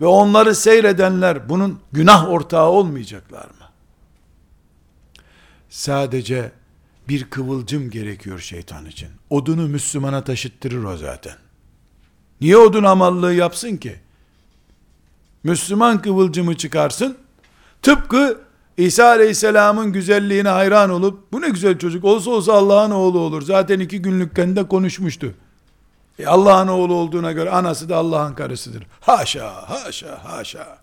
Ve 0.00 0.06
onları 0.06 0.54
seyredenler 0.54 1.48
bunun 1.48 1.80
günah 1.92 2.28
ortağı 2.28 2.68
olmayacaklar 2.68 3.44
mı? 3.44 3.66
Sadece 5.70 6.52
bir 7.08 7.24
kıvılcım 7.24 7.90
gerekiyor 7.90 8.38
şeytan 8.38 8.86
için. 8.86 9.08
Odunu 9.30 9.68
Müslümana 9.68 10.24
taşıttırır 10.24 10.84
o 10.84 10.96
zaten. 10.96 11.36
Niye 12.40 12.56
odun 12.56 12.84
amallığı 12.84 13.34
yapsın 13.34 13.76
ki? 13.76 14.07
Müslüman 15.42 16.02
kıvılcımı 16.02 16.56
çıkarsın, 16.56 17.16
tıpkı 17.82 18.40
İsa 18.76 19.04
Aleyhisselam'ın 19.04 19.92
güzelliğine 19.92 20.48
hayran 20.48 20.90
olup, 20.90 21.32
bu 21.32 21.40
ne 21.40 21.48
güzel 21.48 21.78
çocuk, 21.78 22.04
olsa 22.04 22.30
olsa 22.30 22.52
Allah'ın 22.52 22.90
oğlu 22.90 23.18
olur, 23.18 23.42
zaten 23.42 23.80
iki 23.80 24.02
günlükken 24.02 24.56
de 24.56 24.68
konuşmuştu, 24.68 25.34
E 26.18 26.26
Allah'ın 26.26 26.68
oğlu 26.68 26.94
olduğuna 26.94 27.32
göre 27.32 27.50
anası 27.50 27.88
da 27.88 27.96
Allah'ın 27.96 28.34
karısıdır. 28.34 28.86
Haşa, 29.00 29.70
haşa, 29.70 30.24
haşa. 30.24 30.78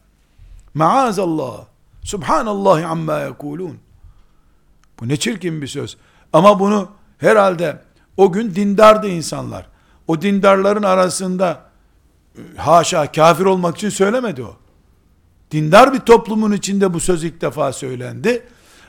Maazallah. 0.74 1.66
Subhanallah 2.04 2.92
amma 2.92 3.20
yekulun. 3.20 3.80
Bu 5.00 5.08
ne 5.08 5.18
çirkin 5.18 5.62
bir 5.62 5.68
söz. 5.68 5.98
Ama 6.34 6.60
bunu 6.60 6.90
herhalde 7.18 7.82
o 8.18 8.32
gün 8.32 8.56
dindardı 8.56 9.08
insanlar. 9.08 9.68
O 10.08 10.22
dindarların 10.22 10.84
arasında 10.84 11.65
haşa 12.58 13.12
kafir 13.12 13.46
olmak 13.46 13.78
için 13.78 13.90
söylemedi 13.90 14.44
o. 14.44 14.58
Dindar 15.52 15.94
bir 15.94 16.00
toplumun 16.00 16.52
içinde 16.52 16.94
bu 16.94 17.00
söz 17.00 17.24
ilk 17.24 17.42
defa 17.42 17.74
söylendi. 17.74 18.44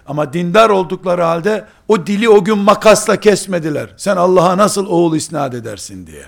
Ama 0.07 0.33
dindar 0.33 0.71
oldukları 0.71 1.23
halde 1.23 1.67
o 1.89 2.07
dili 2.07 2.29
o 2.29 2.45
gün 2.45 2.59
makasla 2.59 3.21
kesmediler. 3.21 3.95
Sen 3.97 4.17
Allah'a 4.17 4.57
nasıl 4.57 4.87
oğul 4.87 5.17
isnat 5.17 5.55
edersin 5.55 6.07
diye. 6.07 6.25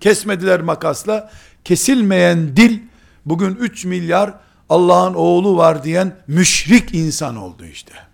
Kesmediler 0.00 0.60
makasla. 0.60 1.30
Kesilmeyen 1.64 2.56
dil 2.56 2.80
bugün 3.26 3.54
3 3.54 3.84
milyar 3.84 4.34
Allah'ın 4.68 5.14
oğlu 5.14 5.56
var 5.56 5.84
diyen 5.84 6.16
müşrik 6.26 6.94
insan 6.94 7.36
oldu 7.36 7.64
işte. 7.64 8.11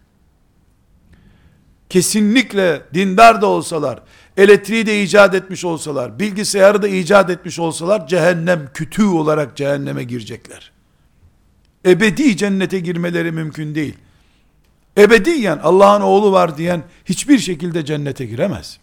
Kesinlikle 1.88 2.82
dindar 2.94 3.42
da 3.42 3.46
olsalar, 3.46 4.02
elektriği 4.36 4.86
de 4.86 5.02
icat 5.02 5.34
etmiş 5.34 5.64
olsalar, 5.64 6.18
bilgisayarı 6.18 6.82
da 6.82 6.88
icat 6.88 7.30
etmiş 7.30 7.58
olsalar 7.58 8.06
cehennem 8.06 8.68
kütüğü 8.74 9.06
olarak 9.06 9.56
cehenneme 9.56 10.04
girecekler. 10.04 10.72
Ebedi 11.86 12.36
cennete 12.36 12.80
girmeleri 12.80 13.32
mümkün 13.32 13.74
değil. 13.74 13.94
Ebediyen 14.98 15.58
Allah'ın 15.62 16.00
oğlu 16.00 16.32
var 16.32 16.58
diyen 16.58 16.82
hiçbir 17.04 17.38
şekilde 17.38 17.84
cennete 17.84 18.26
giremez. 18.26 18.78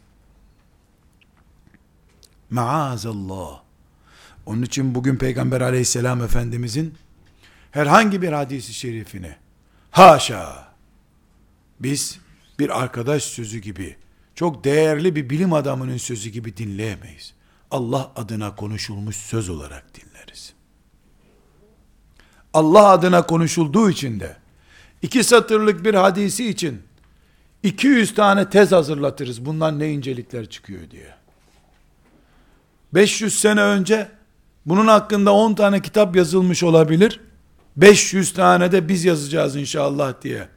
Maazallah. 2.49 3.61
Onun 4.45 4.61
için 4.61 4.95
bugün 4.95 5.15
Peygamber 5.15 5.61
aleyhisselam 5.61 6.23
efendimizin 6.23 6.93
herhangi 7.71 8.21
bir 8.21 8.31
hadisi 8.31 8.73
şerifini 8.73 9.35
haşa 9.91 10.67
biz 11.79 12.19
bir 12.59 12.81
arkadaş 12.81 13.23
sözü 13.23 13.57
gibi 13.57 13.95
çok 14.35 14.63
değerli 14.63 15.15
bir 15.15 15.29
bilim 15.29 15.53
adamının 15.53 15.97
sözü 15.97 16.29
gibi 16.29 16.57
dinleyemeyiz. 16.57 17.33
Allah 17.71 18.11
adına 18.15 18.55
konuşulmuş 18.55 19.15
söz 19.15 19.49
olarak 19.49 19.85
dinleriz. 19.95 20.53
Allah 22.53 22.87
adına 22.89 23.25
konuşulduğu 23.25 23.89
için 23.89 24.19
de 24.19 24.37
iki 25.01 25.23
satırlık 25.23 25.85
bir 25.85 25.93
hadisi 25.93 26.47
için 26.47 26.81
200 27.63 28.15
tane 28.15 28.49
tez 28.49 28.71
hazırlatırız. 28.71 29.45
Bundan 29.45 29.79
ne 29.79 29.91
incelikler 29.91 30.49
çıkıyor 30.49 30.91
diye. 30.91 31.13
500 32.93 33.39
sene 33.39 33.61
önce 33.61 34.11
bunun 34.65 34.87
hakkında 34.87 35.33
10 35.33 35.53
tane 35.53 35.81
kitap 35.81 36.15
yazılmış 36.15 36.63
olabilir. 36.63 37.21
500 37.77 38.33
tane 38.33 38.71
de 38.71 38.89
biz 38.89 39.05
yazacağız 39.05 39.55
inşallah 39.55 40.21
diye. 40.21 40.47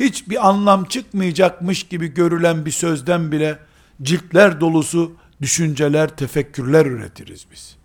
Hiçbir 0.00 0.48
anlam 0.48 0.84
çıkmayacakmış 0.84 1.82
gibi 1.82 2.14
görülen 2.14 2.66
bir 2.66 2.70
sözden 2.70 3.32
bile 3.32 3.58
ciltler 4.02 4.60
dolusu 4.60 5.16
düşünceler, 5.42 6.16
tefekkürler 6.16 6.86
üretiriz 6.86 7.46
biz. 7.52 7.76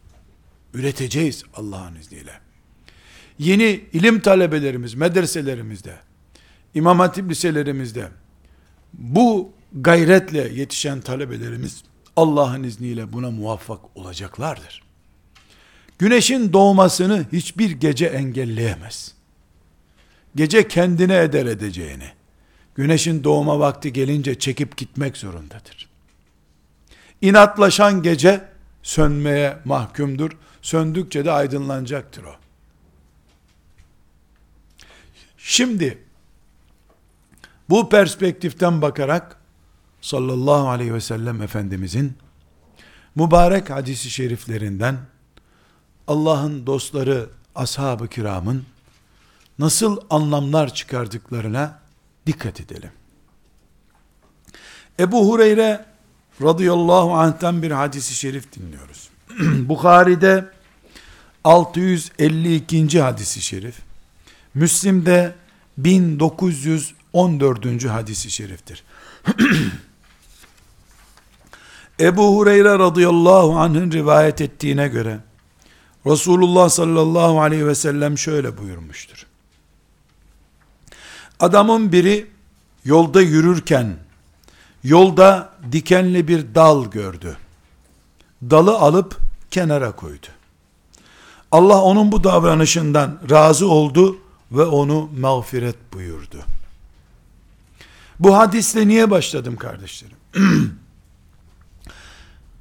Üreteceğiz 0.73 1.43
Allah'ın 1.55 1.95
izniyle. 1.95 2.31
Yeni 3.39 3.83
ilim 3.93 4.19
talebelerimiz, 4.19 4.93
medreselerimizde, 4.93 5.95
İmam 6.73 6.99
Hatip 6.99 7.29
liselerimizde, 7.29 8.07
bu 8.93 9.51
gayretle 9.73 10.49
yetişen 10.53 11.01
talebelerimiz, 11.01 11.83
Allah'ın 12.15 12.63
izniyle 12.63 13.13
buna 13.13 13.31
muvaffak 13.31 13.79
olacaklardır. 13.97 14.83
Güneşin 15.99 16.53
doğmasını 16.53 17.25
hiçbir 17.31 17.71
gece 17.71 18.05
engelleyemez. 18.05 19.13
Gece 20.35 20.67
kendine 20.67 21.17
eder 21.17 21.45
edeceğini. 21.45 22.11
Güneşin 22.75 23.23
doğma 23.23 23.59
vakti 23.59 23.93
gelince 23.93 24.39
çekip 24.39 24.77
gitmek 24.77 25.17
zorundadır. 25.17 25.89
İnatlaşan 27.21 28.03
gece 28.03 28.41
sönmeye 28.83 29.57
mahkumdur. 29.65 30.31
Söndükçe 30.61 31.25
de 31.25 31.31
aydınlanacaktır 31.31 32.23
o. 32.23 32.35
Şimdi 35.37 35.97
bu 37.69 37.89
perspektiften 37.89 38.81
bakarak 38.81 39.37
sallallahu 40.01 40.69
aleyhi 40.69 40.93
ve 40.93 41.01
sellem 41.01 41.41
Efendimizin 41.41 42.13
mübarek 43.15 43.69
hadisi 43.69 44.09
şeriflerinden 44.09 44.97
Allah'ın 46.07 46.65
dostları 46.65 47.29
ashab-ı 47.55 48.07
kiramın 48.07 48.65
nasıl 49.59 49.97
anlamlar 50.09 50.73
çıkardıklarına 50.73 51.79
dikkat 52.27 52.61
edelim. 52.61 52.91
Ebu 54.99 55.31
Hureyre 55.31 55.85
radıyallahu 56.41 57.13
anh'tan 57.13 57.63
bir 57.63 57.71
hadisi 57.71 58.15
şerif 58.15 58.53
dinliyoruz. 58.53 59.09
Bukhari'de 59.69 60.45
652. 61.43 63.01
hadisi 63.01 63.41
şerif, 63.41 63.75
Müslim'de 64.53 65.35
1914. 65.77 67.85
hadisi 67.85 68.31
şeriftir. 68.31 68.83
Ebu 71.99 72.37
Hureyre 72.37 72.79
radıyallahu 72.79 73.59
anh'ın 73.59 73.91
rivayet 73.91 74.41
ettiğine 74.41 74.87
göre 74.87 75.19
Resulullah 76.05 76.69
sallallahu 76.69 77.41
aleyhi 77.41 77.67
ve 77.67 77.75
sellem 77.75 78.17
şöyle 78.17 78.57
buyurmuştur. 78.57 79.25
Adamın 81.43 81.91
biri 81.91 82.27
yolda 82.85 83.21
yürürken 83.21 83.95
yolda 84.83 85.49
dikenli 85.71 86.27
bir 86.27 86.55
dal 86.55 86.91
gördü. 86.91 87.37
Dalı 88.43 88.77
alıp 88.77 89.17
kenara 89.51 89.91
koydu. 89.91 90.27
Allah 91.51 91.81
onun 91.81 92.11
bu 92.11 92.23
davranışından 92.23 93.19
razı 93.29 93.67
oldu 93.69 94.17
ve 94.51 94.63
onu 94.63 95.09
mağfiret 95.19 95.93
buyurdu. 95.93 96.45
Bu 98.19 98.37
hadisle 98.37 98.87
niye 98.87 99.11
başladım 99.11 99.55
kardeşlerim? 99.55 100.17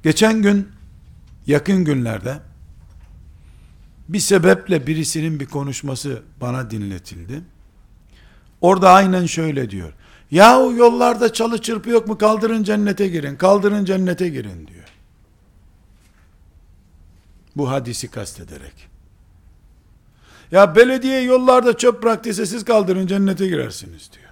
Geçen 0.03 0.41
gün 0.41 0.69
yakın 1.47 1.85
günlerde 1.85 2.39
bir 4.09 4.19
sebeple 4.19 4.87
birisinin 4.87 5.39
bir 5.39 5.45
konuşması 5.45 6.23
bana 6.41 6.71
dinletildi. 6.71 7.52
Orada 8.63 8.91
aynen 8.91 9.25
şöyle 9.25 9.69
diyor. 9.69 9.93
Yahu 10.31 10.73
yollarda 10.73 11.33
çalı 11.33 11.61
çırpı 11.61 11.89
yok 11.89 12.07
mu? 12.07 12.17
Kaldırın 12.17 12.63
cennete 12.63 13.07
girin. 13.07 13.35
Kaldırın 13.35 13.85
cennete 13.85 14.29
girin 14.29 14.67
diyor. 14.67 14.87
Bu 17.55 17.71
hadisi 17.71 18.11
kastederek. 18.11 18.73
Ya 20.51 20.75
belediye 20.75 21.21
yollarda 21.21 21.77
çöp 21.77 22.03
bıraktıysa 22.03 22.45
siz 22.45 22.65
kaldırın 22.65 23.07
cennete 23.07 23.47
girersiniz 23.47 24.11
diyor. 24.13 24.29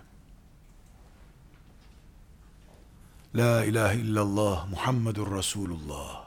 La 3.36 3.66
ilahe 3.66 3.98
illallah 3.98 4.70
Muhammedur 4.70 5.38
Resulullah. 5.38 6.26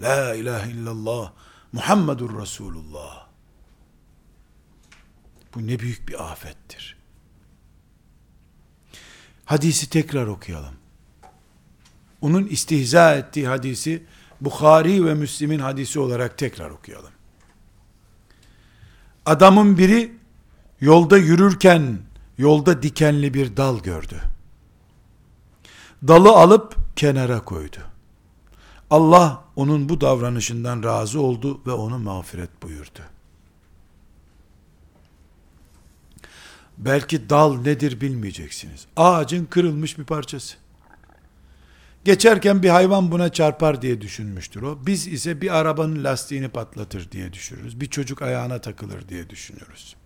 La 0.00 0.34
ilahe 0.34 0.70
illallah 0.70 1.32
Muhammedur 1.72 2.40
Resulullah. 2.40 3.25
Bu 5.56 5.66
ne 5.66 5.78
büyük 5.78 6.08
bir 6.08 6.32
afettir. 6.32 6.96
Hadisi 9.44 9.90
tekrar 9.90 10.26
okuyalım. 10.26 10.74
Onun 12.20 12.46
istihza 12.46 13.14
ettiği 13.14 13.48
hadisi 13.48 14.06
Bukhari 14.40 15.04
ve 15.04 15.14
Müslim'in 15.14 15.58
hadisi 15.58 16.00
olarak 16.00 16.38
tekrar 16.38 16.70
okuyalım. 16.70 17.10
Adamın 19.26 19.78
biri 19.78 20.12
yolda 20.80 21.18
yürürken 21.18 21.98
yolda 22.38 22.82
dikenli 22.82 23.34
bir 23.34 23.56
dal 23.56 23.78
gördü. 23.80 24.20
Dalı 26.08 26.30
alıp 26.30 26.76
kenara 26.96 27.44
koydu. 27.44 27.78
Allah 28.90 29.44
onun 29.56 29.88
bu 29.88 30.00
davranışından 30.00 30.82
razı 30.82 31.20
oldu 31.20 31.60
ve 31.66 31.72
onu 31.72 31.98
mağfiret 31.98 32.62
buyurdu. 32.62 33.15
Belki 36.78 37.30
dal 37.30 37.56
nedir 37.56 38.00
bilmeyeceksiniz. 38.00 38.86
Ağacın 38.96 39.44
kırılmış 39.44 39.98
bir 39.98 40.04
parçası. 40.04 40.56
Geçerken 42.04 42.62
bir 42.62 42.68
hayvan 42.68 43.10
buna 43.10 43.32
çarpar 43.32 43.82
diye 43.82 44.00
düşünmüştür 44.00 44.62
o. 44.62 44.78
Biz 44.86 45.06
ise 45.06 45.40
bir 45.40 45.56
arabanın 45.56 46.04
lastiğini 46.04 46.48
patlatır 46.48 47.10
diye 47.10 47.32
düşünürüz. 47.32 47.80
Bir 47.80 47.86
çocuk 47.86 48.22
ayağına 48.22 48.60
takılır 48.60 49.08
diye 49.08 49.30
düşünüyoruz. 49.30 49.96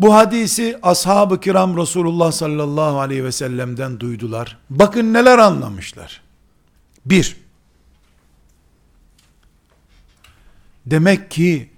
Bu 0.00 0.14
hadisi 0.14 0.78
ashab-ı 0.82 1.40
kiram 1.40 1.76
Resulullah 1.76 2.32
sallallahu 2.32 3.00
aleyhi 3.00 3.24
ve 3.24 3.32
sellem'den 3.32 4.00
duydular. 4.00 4.58
Bakın 4.70 5.14
neler 5.14 5.38
anlamışlar. 5.38 6.22
Bir, 7.06 7.36
demek 10.86 11.30
ki 11.30 11.70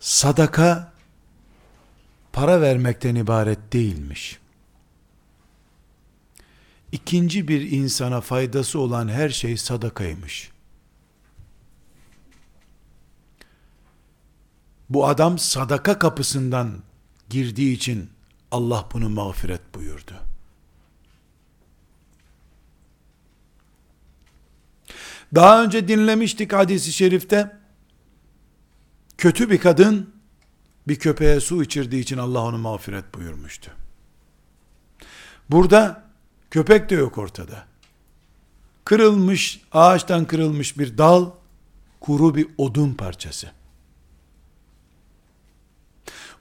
sadaka 0.00 0.92
para 2.36 2.60
vermekten 2.60 3.14
ibaret 3.14 3.72
değilmiş. 3.72 4.38
İkinci 6.92 7.48
bir 7.48 7.70
insana 7.70 8.20
faydası 8.20 8.78
olan 8.78 9.08
her 9.08 9.28
şey 9.28 9.56
sadakaymış. 9.56 10.50
Bu 14.90 15.06
adam 15.06 15.38
sadaka 15.38 15.98
kapısından 15.98 16.82
girdiği 17.30 17.72
için 17.72 18.10
Allah 18.50 18.88
bunu 18.92 19.08
mağfiret 19.08 19.74
buyurdu. 19.74 20.14
Daha 25.34 25.64
önce 25.64 25.88
dinlemiştik 25.88 26.52
hadisi 26.52 26.92
şerifte. 26.92 27.56
Kötü 29.18 29.50
bir 29.50 29.58
kadın 29.58 30.15
bir 30.88 30.96
köpeğe 30.96 31.40
su 31.40 31.62
içirdiği 31.62 32.02
için 32.02 32.18
Allah 32.18 32.40
onu 32.40 32.58
mağfiret 32.58 33.14
buyurmuştu. 33.14 33.70
Burada 35.50 36.02
köpek 36.50 36.90
de 36.90 36.94
yok 36.94 37.18
ortada. 37.18 37.66
Kırılmış, 38.84 39.60
ağaçtan 39.72 40.24
kırılmış 40.24 40.78
bir 40.78 40.98
dal, 40.98 41.30
kuru 42.00 42.34
bir 42.34 42.48
odun 42.58 42.94
parçası. 42.94 43.50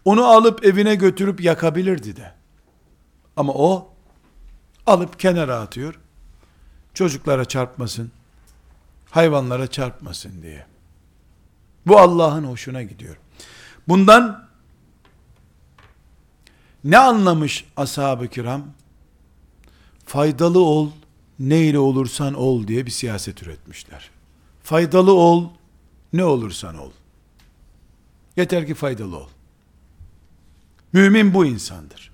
Onu 0.06 0.26
alıp 0.26 0.66
evine 0.66 0.96
götürüp 0.96 1.42
yakabilirdi 1.42 2.16
de. 2.16 2.34
Ama 3.38 3.54
o 3.54 3.94
alıp 4.86 5.20
kenara 5.20 5.60
atıyor. 5.60 6.00
Çocuklara 6.94 7.46
çarpmasın, 7.46 8.12
hayvanlara 9.10 9.68
çarpmasın 9.68 10.42
diye. 10.42 10.66
Bu 11.88 12.00
Allah'ın 12.00 12.44
hoşuna 12.44 12.84
gidiyor. 12.84 13.18
Bundan 13.88 14.50
ne 16.84 16.98
anlamış 16.98 17.66
ashab-ı 17.78 18.28
kiram? 18.28 18.66
Faydalı 20.06 20.60
ol, 20.60 20.90
ne 21.40 21.62
ile 21.62 21.80
olursan 21.80 22.34
ol 22.34 22.68
diye 22.68 22.86
bir 22.86 22.92
siyaset 22.92 23.44
üretmişler. 23.44 24.10
Faydalı 24.64 25.14
ol, 25.14 25.50
ne 26.14 26.24
olursan 26.24 26.78
ol. 26.78 26.92
Yeter 28.36 28.68
ki 28.68 28.74
faydalı 28.74 29.18
ol. 29.18 29.28
Mümin 30.94 31.34
bu 31.34 31.46
insandır. 31.46 32.12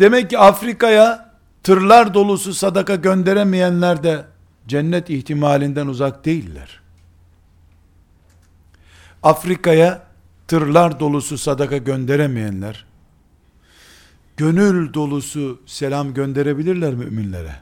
Demek 0.00 0.30
ki 0.30 0.38
Afrika'ya 0.38 1.34
tırlar 1.62 2.14
dolusu 2.14 2.54
sadaka 2.54 2.94
gönderemeyenler 2.94 4.02
de 4.02 4.26
cennet 4.66 5.10
ihtimalinden 5.10 5.86
uzak 5.86 6.24
değiller. 6.24 6.80
Afrika'ya 9.22 10.02
tırlar 10.48 11.00
dolusu 11.00 11.38
sadaka 11.38 11.76
gönderemeyenler, 11.76 12.86
gönül 14.36 14.94
dolusu 14.94 15.60
selam 15.66 16.14
gönderebilirler 16.14 16.94
müminlere. 16.94 17.56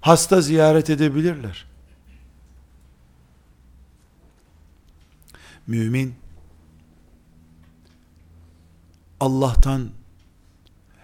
Hasta 0.00 0.40
ziyaret 0.40 0.90
edebilirler. 0.90 1.66
Mümin, 5.66 6.14
Allah'tan 9.20 9.90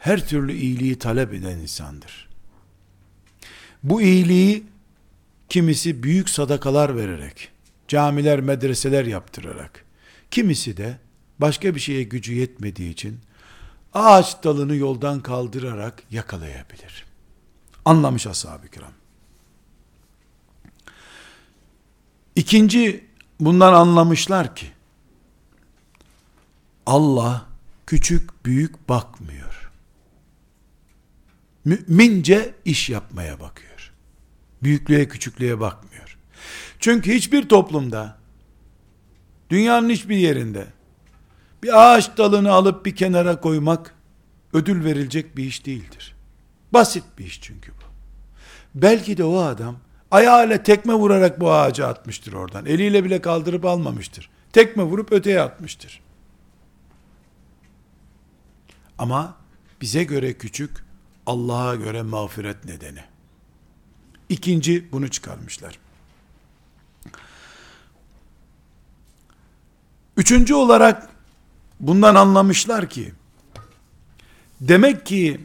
her 0.00 0.28
türlü 0.28 0.52
iyiliği 0.52 0.98
talep 0.98 1.34
eden 1.34 1.58
insandır. 1.58 2.28
Bu 3.82 4.02
iyiliği 4.02 4.64
kimisi 5.48 6.02
büyük 6.02 6.28
sadakalar 6.28 6.96
vererek, 6.96 7.50
camiler, 7.88 8.40
medreseler 8.40 9.04
yaptırarak, 9.04 9.85
kimisi 10.30 10.76
de 10.76 10.98
başka 11.38 11.74
bir 11.74 11.80
şeye 11.80 12.02
gücü 12.02 12.34
yetmediği 12.34 12.92
için 12.92 13.20
ağaç 13.94 14.44
dalını 14.44 14.76
yoldan 14.76 15.20
kaldırarak 15.20 16.02
yakalayabilir. 16.10 17.06
Anlamış 17.84 18.26
ashab-ı 18.26 18.68
kiram. 18.68 18.92
İkinci, 22.36 23.06
bundan 23.40 23.72
anlamışlar 23.72 24.56
ki, 24.56 24.66
Allah 26.86 27.46
küçük 27.86 28.46
büyük 28.46 28.88
bakmıyor. 28.88 29.70
Mümince 31.64 32.54
iş 32.64 32.90
yapmaya 32.90 33.40
bakıyor. 33.40 33.92
Büyüklüğe 34.62 35.08
küçüklüğe 35.08 35.60
bakmıyor. 35.60 36.18
Çünkü 36.80 37.14
hiçbir 37.14 37.48
toplumda 37.48 38.15
dünyanın 39.50 39.90
hiçbir 39.90 40.16
yerinde 40.16 40.66
bir 41.62 41.94
ağaç 41.94 42.16
dalını 42.16 42.52
alıp 42.52 42.86
bir 42.86 42.96
kenara 42.96 43.40
koymak 43.40 43.94
ödül 44.52 44.84
verilecek 44.84 45.36
bir 45.36 45.44
iş 45.44 45.66
değildir. 45.66 46.16
Basit 46.72 47.04
bir 47.18 47.24
iş 47.24 47.42
çünkü 47.42 47.72
bu. 47.72 47.86
Belki 48.74 49.16
de 49.16 49.24
o 49.24 49.38
adam 49.38 49.76
ayağıyla 50.10 50.62
tekme 50.62 50.94
vurarak 50.94 51.40
bu 51.40 51.52
ağacı 51.52 51.86
atmıştır 51.86 52.32
oradan. 52.32 52.66
Eliyle 52.66 53.04
bile 53.04 53.20
kaldırıp 53.20 53.64
almamıştır. 53.64 54.30
Tekme 54.52 54.82
vurup 54.82 55.12
öteye 55.12 55.40
atmıştır. 55.40 56.00
Ama 58.98 59.36
bize 59.80 60.04
göre 60.04 60.32
küçük, 60.32 60.84
Allah'a 61.26 61.74
göre 61.74 62.02
mağfiret 62.02 62.64
nedeni. 62.64 63.04
İkinci 64.28 64.92
bunu 64.92 65.08
çıkarmışlar. 65.10 65.78
Üçüncü 70.16 70.54
olarak 70.54 71.08
bundan 71.80 72.14
anlamışlar 72.14 72.88
ki 72.88 73.14
demek 74.60 75.06
ki 75.06 75.40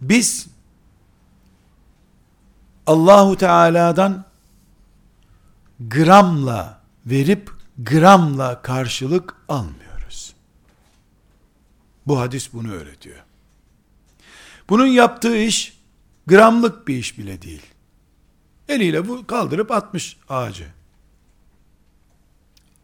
biz 0.00 0.46
Allahu 2.86 3.36
Teala'dan 3.36 4.24
gramla 5.80 6.80
verip 7.06 7.50
gramla 7.78 8.62
karşılık 8.62 9.36
almıyor. 9.48 9.84
Bu 12.06 12.20
hadis 12.20 12.52
bunu 12.52 12.72
öğretiyor. 12.72 13.24
Bunun 14.68 14.86
yaptığı 14.86 15.36
iş 15.36 15.80
gramlık 16.26 16.88
bir 16.88 16.96
iş 16.96 17.18
bile 17.18 17.42
değil. 17.42 17.62
Eliyle 18.68 19.08
bu 19.08 19.26
kaldırıp 19.26 19.70
atmış 19.70 20.16
ağacı. 20.28 20.66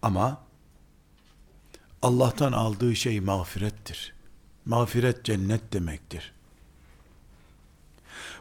Ama 0.02 0.40
Allah'tan 2.02 2.52
aldığı 2.52 2.96
şey 2.96 3.20
mağfirettir. 3.20 4.14
Mağfiret 4.64 5.24
cennet 5.24 5.72
demektir. 5.72 6.32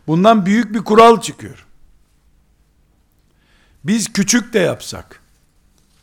Bundan 0.08 0.46
büyük 0.46 0.74
bir 0.74 0.80
kural 0.80 1.22
çıkıyor. 1.22 1.66
Biz 3.84 4.14
küçük 4.14 4.54
de 4.54 4.60
yapsak 4.60 5.24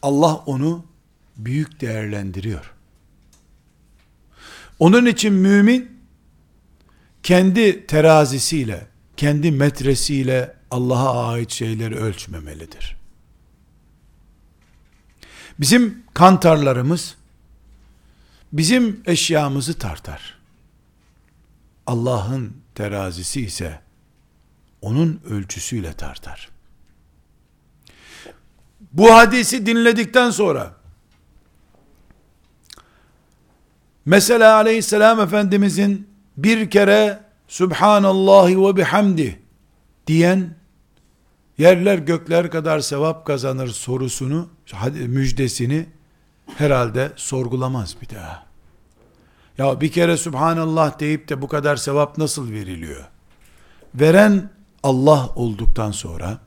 Allah 0.03 0.35
onu 0.35 0.85
büyük 1.37 1.81
değerlendiriyor. 1.81 2.73
Onun 4.79 5.07
için 5.07 5.33
mümin 5.33 6.01
kendi 7.23 7.87
terazisiyle, 7.87 8.87
kendi 9.17 9.51
metresiyle 9.51 10.57
Allah'a 10.71 11.29
ait 11.29 11.51
şeyleri 11.51 11.97
ölçmemelidir. 11.97 12.97
Bizim 15.61 16.03
kantarlarımız 16.15 17.17
bizim 18.53 19.03
eşyamızı 19.07 19.79
tartar. 19.79 20.39
Allah'ın 21.87 22.57
terazisi 22.75 23.41
ise 23.41 23.81
onun 24.83 25.21
ölçüsüyle 25.31 25.93
tartar. 25.93 26.49
Bu 28.93 29.15
hadisi 29.15 29.67
dinledikten 29.67 30.31
sonra 30.31 30.77
Mesela 34.07 34.55
aleyhisselam 34.55 35.21
efendimizin 35.21 36.09
bir 36.37 36.71
kere 36.71 37.21
Subhanallahi 37.49 38.63
ve 38.63 38.77
bihamdi 38.77 39.43
diyen 40.07 40.55
yerler 41.59 41.99
gökler 41.99 42.51
kadar 42.51 42.81
sevap 42.81 43.27
kazanır 43.27 43.69
sorusunu, 43.69 44.49
müjdesini 44.93 45.87
herhalde 46.47 47.13
sorgulamaz 47.17 47.97
bir 48.03 48.17
daha. 48.17 48.47
Ya 49.59 49.81
bir 49.81 49.93
kere 49.93 50.17
Subhanallah 50.17 51.01
deyip 51.01 51.29
de 51.29 51.43
bu 51.43 51.49
kadar 51.49 51.77
sevap 51.77 52.19
nasıl 52.19 52.51
veriliyor? 52.51 53.05
Veren 53.95 54.51
Allah 54.83 55.31
olduktan 55.35 55.91
sonra 55.91 56.39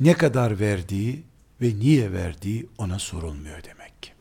ne 0.00 0.14
kadar 0.14 0.60
verdiği 0.60 1.22
ve 1.60 1.66
niye 1.78 2.12
verdiği 2.12 2.68
ona 2.78 2.98
sorulmuyor 2.98 3.64
demek. 3.64 4.14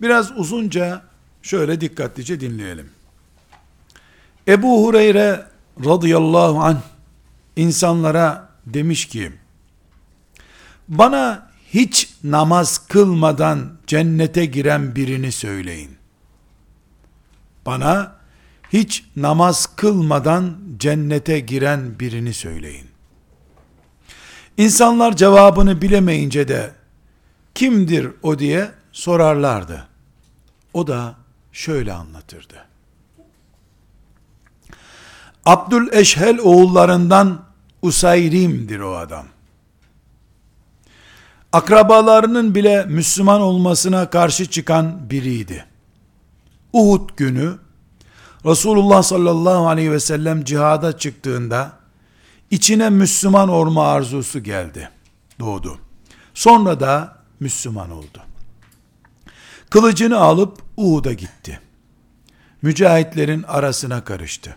Biraz 0.00 0.38
uzunca 0.38 1.02
şöyle 1.42 1.80
dikkatlice 1.80 2.40
dinleyelim. 2.40 2.90
Ebu 4.48 4.86
Hureyre 4.86 5.46
radıyallahu 5.84 6.60
anh 6.60 6.80
insanlara 7.56 8.48
demiş 8.66 9.06
ki 9.06 9.32
bana 10.88 11.50
hiç 11.74 12.10
namaz 12.24 12.88
kılmadan 12.88 13.72
cennete 13.86 14.44
giren 14.44 14.96
birini 14.96 15.32
söyleyin. 15.32 15.96
Bana 17.66 18.16
hiç 18.72 19.04
namaz 19.16 19.76
kılmadan 19.76 20.56
cennete 20.76 21.40
giren 21.40 21.98
birini 22.00 22.34
söyleyin. 22.34 22.86
İnsanlar 24.56 25.16
cevabını 25.16 25.82
bilemeyince 25.82 26.48
de 26.48 26.74
kimdir 27.54 28.10
o 28.22 28.38
diye 28.38 28.70
sorarlardı. 28.92 29.88
O 30.74 30.86
da 30.86 31.14
şöyle 31.52 31.92
anlatırdı. 31.92 32.66
Abdül 35.44 35.92
Eşhel 35.92 36.38
oğullarından 36.38 37.44
Usayrim'dir 37.82 38.80
o 38.80 38.96
adam. 38.96 39.26
Akrabalarının 41.52 42.54
bile 42.54 42.84
Müslüman 42.84 43.40
olmasına 43.40 44.10
karşı 44.10 44.46
çıkan 44.46 45.10
biriydi. 45.10 45.66
Uhud 46.72 47.10
günü 47.16 47.58
Resulullah 48.46 49.02
sallallahu 49.02 49.68
aleyhi 49.68 49.92
ve 49.92 50.00
sellem 50.00 50.44
cihada 50.44 50.98
çıktığında 50.98 51.72
içine 52.50 52.90
Müslüman 52.90 53.48
olma 53.48 53.88
arzusu 53.88 54.42
geldi, 54.42 54.90
doğdu. 55.40 55.78
Sonra 56.34 56.80
da 56.80 57.16
Müslüman 57.40 57.90
oldu. 57.90 58.20
Kılıcını 59.70 60.18
alıp 60.18 60.58
Uhud'a 60.76 61.12
gitti. 61.12 61.60
Mücahitlerin 62.62 63.42
arasına 63.42 64.04
karıştı. 64.04 64.56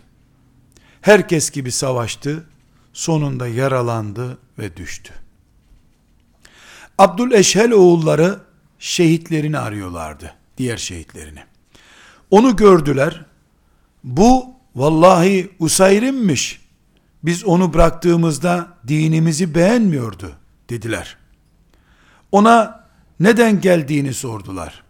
Herkes 1.01 1.51
gibi 1.51 1.71
savaştı, 1.71 2.47
sonunda 2.93 3.47
yaralandı 3.47 4.37
ve 4.59 4.77
düştü. 4.77 5.13
Abdül 6.99 7.31
Eşhel 7.31 7.71
oğulları 7.71 8.39
şehitlerini 8.79 9.57
arıyorlardı, 9.57 10.33
diğer 10.57 10.77
şehitlerini. 10.77 11.39
Onu 12.31 12.55
gördüler, 12.55 13.25
bu 14.03 14.45
vallahi 14.75 15.51
Usayrim'miş, 15.59 16.61
biz 17.23 17.45
onu 17.45 17.73
bıraktığımızda 17.73 18.67
dinimizi 18.87 19.55
beğenmiyordu 19.55 20.31
dediler. 20.69 21.17
Ona 22.31 22.85
neden 23.19 23.61
geldiğini 23.61 24.13
sordular. 24.13 24.83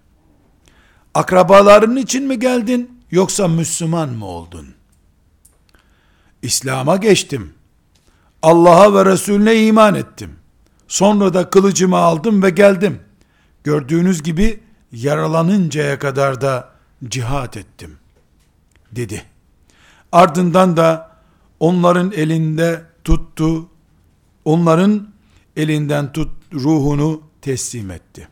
Akrabaların 1.14 1.96
için 1.96 2.28
mi 2.28 2.40
geldin 2.40 3.02
yoksa 3.12 3.48
Müslüman 3.48 4.10
mı 4.10 4.26
oldun? 4.26 4.68
İslam'a 6.42 6.98
geçtim. 6.98 7.54
Allah'a 8.42 8.94
ve 8.94 9.06
Resulüne 9.06 9.66
iman 9.66 9.96
ettim. 9.96 10.39
Sonra 10.90 11.34
da 11.34 11.50
kılıcımı 11.50 11.98
aldım 11.98 12.44
ve 12.44 12.50
geldim. 12.50 13.00
Gördüğünüz 13.64 14.24
gibi 14.24 14.60
yaralanıncaya 14.92 16.00
kadar 16.00 16.42
da 16.42 16.70
cihat 17.08 17.58
ettim. 17.58 17.98
Dedi. 18.92 19.24
Ardından 20.12 20.78
da 20.78 21.12
onların 21.60 22.12
elinde 22.12 22.86
tuttu. 23.04 23.70
Onların 24.46 25.10
elinden 25.56 26.14
tut 26.14 26.32
ruhunu 26.54 27.22
teslim 27.42 27.92
etti. 27.92 28.28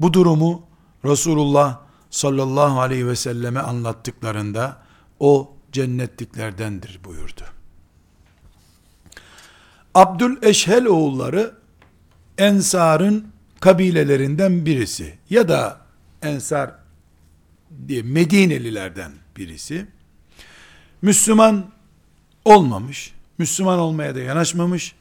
Bu 0.00 0.12
durumu 0.12 0.62
Resulullah 1.04 1.80
sallallahu 2.10 2.80
aleyhi 2.80 3.06
ve 3.06 3.16
selleme 3.16 3.60
anlattıklarında 3.60 4.78
o 5.20 5.52
cennetliklerdendir 5.72 7.00
buyurdu. 7.04 7.42
Abdül 9.94 10.36
Eşhel 10.42 10.86
oğulları 10.86 11.59
Ensar'ın 12.40 13.26
kabilelerinden 13.60 14.66
birisi 14.66 15.18
ya 15.30 15.48
da 15.48 15.80
Ensar 16.22 16.74
diye 17.88 18.02
Medinelilerden 18.02 19.12
birisi. 19.36 19.86
Müslüman 21.02 21.70
olmamış, 22.44 23.14
Müslüman 23.38 23.78
olmaya 23.78 24.14
da 24.14 24.20
yanaşmamış. 24.20 24.94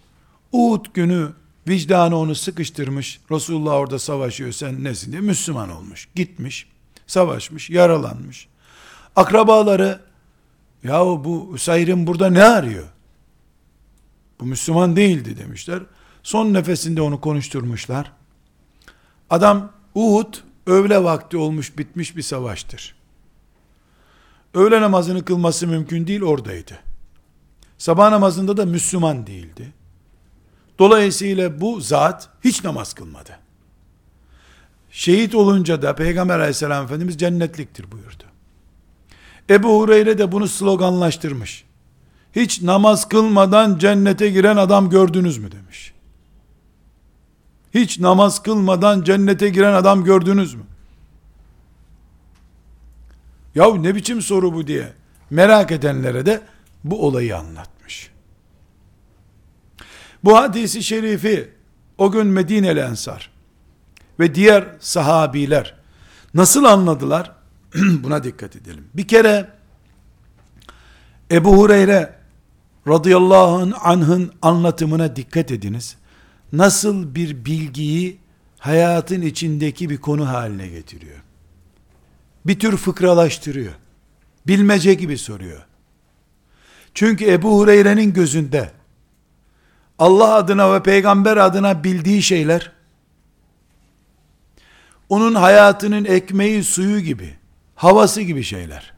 Uhud 0.51 0.85
günü 0.93 1.29
vicdanı 1.67 2.17
onu 2.17 2.35
sıkıştırmış. 2.35 3.19
Resulullah 3.31 3.73
orada 3.73 3.99
savaşıyor 3.99 4.51
sen 4.51 4.83
nesin 4.83 5.11
diye 5.11 5.21
Müslüman 5.21 5.69
olmuş. 5.69 6.07
Gitmiş, 6.15 6.67
savaşmış, 7.07 7.69
yaralanmış. 7.69 8.47
Akrabaları 9.15 10.01
Yahu 10.83 11.21
bu 11.25 11.51
Üsayr'in 11.55 12.07
burada 12.07 12.29
ne 12.29 12.43
arıyor? 12.43 12.87
Bu 14.39 14.45
Müslüman 14.45 14.95
değildi 14.95 15.37
demişler. 15.37 15.79
Son 16.23 16.53
nefesinde 16.53 17.01
onu 17.01 17.21
konuşturmuşlar. 17.21 18.11
Adam 19.29 19.71
Uhud 19.95 20.33
öğle 20.67 21.03
vakti 21.03 21.37
olmuş 21.37 21.77
bitmiş 21.77 22.15
bir 22.15 22.21
savaştır. 22.21 22.95
Öğle 24.53 24.81
namazını 24.81 25.25
kılması 25.25 25.67
mümkün 25.67 26.07
değil 26.07 26.21
oradaydı. 26.21 26.79
Sabah 27.77 28.09
namazında 28.09 28.57
da 28.57 28.65
Müslüman 28.65 29.27
değildi. 29.27 29.73
Dolayısıyla 30.79 31.61
bu 31.61 31.81
zat 31.81 32.29
hiç 32.43 32.63
namaz 32.63 32.93
kılmadı. 32.93 33.39
Şehit 34.91 35.35
olunca 35.35 35.81
da 35.81 35.95
Peygamber 35.95 36.39
aleyhisselam 36.39 36.85
Efendimiz 36.85 37.17
cennetliktir 37.17 37.91
buyurdu. 37.91 38.23
Ebu 39.49 39.79
Hureyre 39.79 40.17
de 40.17 40.31
bunu 40.31 40.47
sloganlaştırmış. 40.47 41.65
Hiç 42.35 42.61
namaz 42.61 43.09
kılmadan 43.09 43.77
cennete 43.77 44.29
giren 44.29 44.57
adam 44.57 44.89
gördünüz 44.89 45.37
mü 45.37 45.51
demiş. 45.51 45.93
Hiç 47.73 47.99
namaz 47.99 48.43
kılmadan 48.43 49.03
cennete 49.03 49.49
giren 49.49 49.73
adam 49.73 50.03
gördünüz 50.03 50.53
mü? 50.53 50.63
Yahu 53.55 53.83
ne 53.83 53.95
biçim 53.95 54.21
soru 54.21 54.53
bu 54.53 54.67
diye 54.67 54.93
merak 55.29 55.71
edenlere 55.71 56.25
de 56.25 56.41
bu 56.83 57.05
olayı 57.07 57.37
anlatmış. 57.37 58.11
Bu 60.23 60.37
hadisi 60.37 60.83
şerifi 60.83 61.49
o 61.97 62.11
gün 62.11 62.27
Medineli 62.27 62.79
Ensar 62.79 63.31
ve 64.19 64.35
diğer 64.35 64.67
sahabiler 64.79 65.75
nasıl 66.33 66.63
anladılar? 66.63 67.31
Buna 67.75 68.23
dikkat 68.23 68.55
edelim. 68.55 68.87
Bir 68.93 69.07
kere 69.07 69.49
Ebu 71.31 71.57
Hureyre 71.57 72.15
radıyallahu 72.87 73.73
anh'ın 73.81 74.31
anlatımına 74.41 75.15
dikkat 75.15 75.51
ediniz. 75.51 75.95
Nasıl 76.53 77.15
bir 77.15 77.45
bilgiyi 77.45 78.19
hayatın 78.59 79.21
içindeki 79.21 79.89
bir 79.89 79.97
konu 79.97 80.27
haline 80.29 80.67
getiriyor. 80.67 81.23
Bir 82.45 82.59
tür 82.59 82.77
fıkralaştırıyor. 82.77 83.73
Bilmece 84.47 84.93
gibi 84.93 85.17
soruyor. 85.17 85.65
Çünkü 86.93 87.25
Ebu 87.31 87.57
Hureyre'nin 87.59 88.13
gözünde 88.13 88.71
Allah 89.99 90.33
adına 90.33 90.73
ve 90.73 90.83
peygamber 90.83 91.37
adına 91.37 91.83
bildiği 91.83 92.21
şeyler 92.21 92.71
onun 95.09 95.35
hayatının 95.35 96.05
ekmeği 96.05 96.63
suyu 96.63 96.99
gibi 96.99 97.35
havası 97.75 98.21
gibi 98.21 98.43
şeyler. 98.43 98.93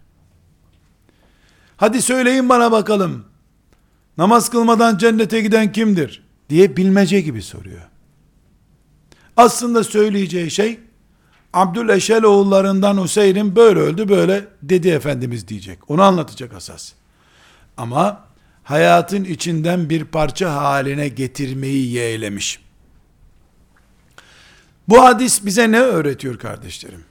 Hadi 1.78 2.02
söyleyin 2.02 2.50
bana 2.50 2.72
bakalım. 2.72 3.26
Namaz 4.18 4.50
kılmadan 4.50 4.98
cennete 4.98 5.42
giden 5.42 5.72
kimdir? 5.72 6.31
Diye 6.52 6.78
bilmece 6.78 7.22
gibi 7.22 7.42
soruyor. 7.42 7.82
Aslında 9.38 9.84
söyleyeceği 9.84 10.52
şey 10.52 10.80
Abdüleşel 11.54 12.24
oğullarından 12.24 13.04
Hüseyin'in 13.04 13.56
böyle 13.56 13.80
öldü 13.80 14.10
böyle 14.10 14.48
dedi 14.64 14.90
Efendimiz 14.90 15.48
diyecek. 15.48 15.92
Onu 15.92 16.02
anlatacak 16.02 16.54
asas. 16.54 16.94
Ama 17.78 18.26
hayatın 18.64 19.24
içinden 19.24 19.90
bir 19.90 20.06
parça 20.06 20.54
haline 20.54 21.08
getirmeyi 21.08 21.92
yeğlemiş. 21.92 22.60
Bu 24.88 25.04
hadis 25.04 25.46
bize 25.46 25.72
ne 25.72 25.80
öğretiyor 25.80 26.40
kardeşlerim? 26.40 27.04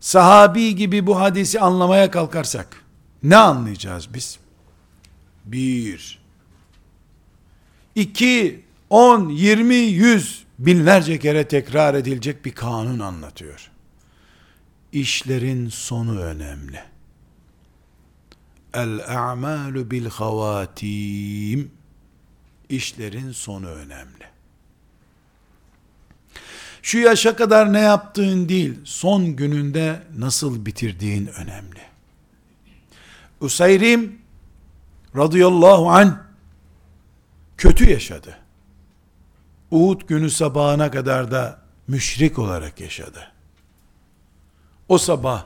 sahabi 0.00 0.76
gibi 0.76 1.06
bu 1.06 1.20
hadisi 1.20 1.60
anlamaya 1.60 2.10
kalkarsak 2.10 2.84
ne 3.22 3.36
anlayacağız 3.36 4.14
biz? 4.14 4.38
Bir, 5.44 6.20
iki, 7.94 8.64
on, 8.90 9.28
yirmi, 9.28 9.74
yüz, 9.74 10.44
binlerce 10.58 11.18
kere 11.18 11.48
tekrar 11.48 11.94
edilecek 11.94 12.44
bir 12.44 12.52
kanun 12.52 12.98
anlatıyor. 12.98 13.70
İşlerin 14.92 15.68
sonu 15.68 16.20
önemli. 16.20 16.80
El-a'malu 18.74 19.90
bil 19.90 20.06
havatim. 20.06 21.70
İşlerin 22.68 23.32
sonu 23.32 23.68
önemli. 23.68 24.30
Şu 26.82 26.98
yaşa 26.98 27.36
kadar 27.36 27.72
ne 27.72 27.80
yaptığın 27.80 28.48
değil, 28.48 28.78
son 28.84 29.36
gününde 29.36 30.02
nasıl 30.18 30.66
bitirdiğin 30.66 31.26
önemli. 31.26 31.80
Usayrim 33.40 34.18
radıyallahu 35.16 35.90
an 35.90 36.22
kötü 37.56 37.90
yaşadı. 37.90 38.39
Uhud 39.70 40.00
günü 40.00 40.30
sabahına 40.30 40.90
kadar 40.90 41.30
da 41.30 41.60
müşrik 41.88 42.38
olarak 42.38 42.80
yaşadı. 42.80 43.32
O 44.88 44.98
sabah 44.98 45.44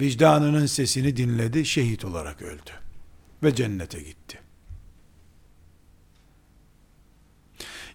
vicdanının 0.00 0.66
sesini 0.66 1.16
dinledi, 1.16 1.64
şehit 1.64 2.04
olarak 2.04 2.42
öldü 2.42 2.70
ve 3.42 3.54
cennete 3.54 4.00
gitti. 4.00 4.38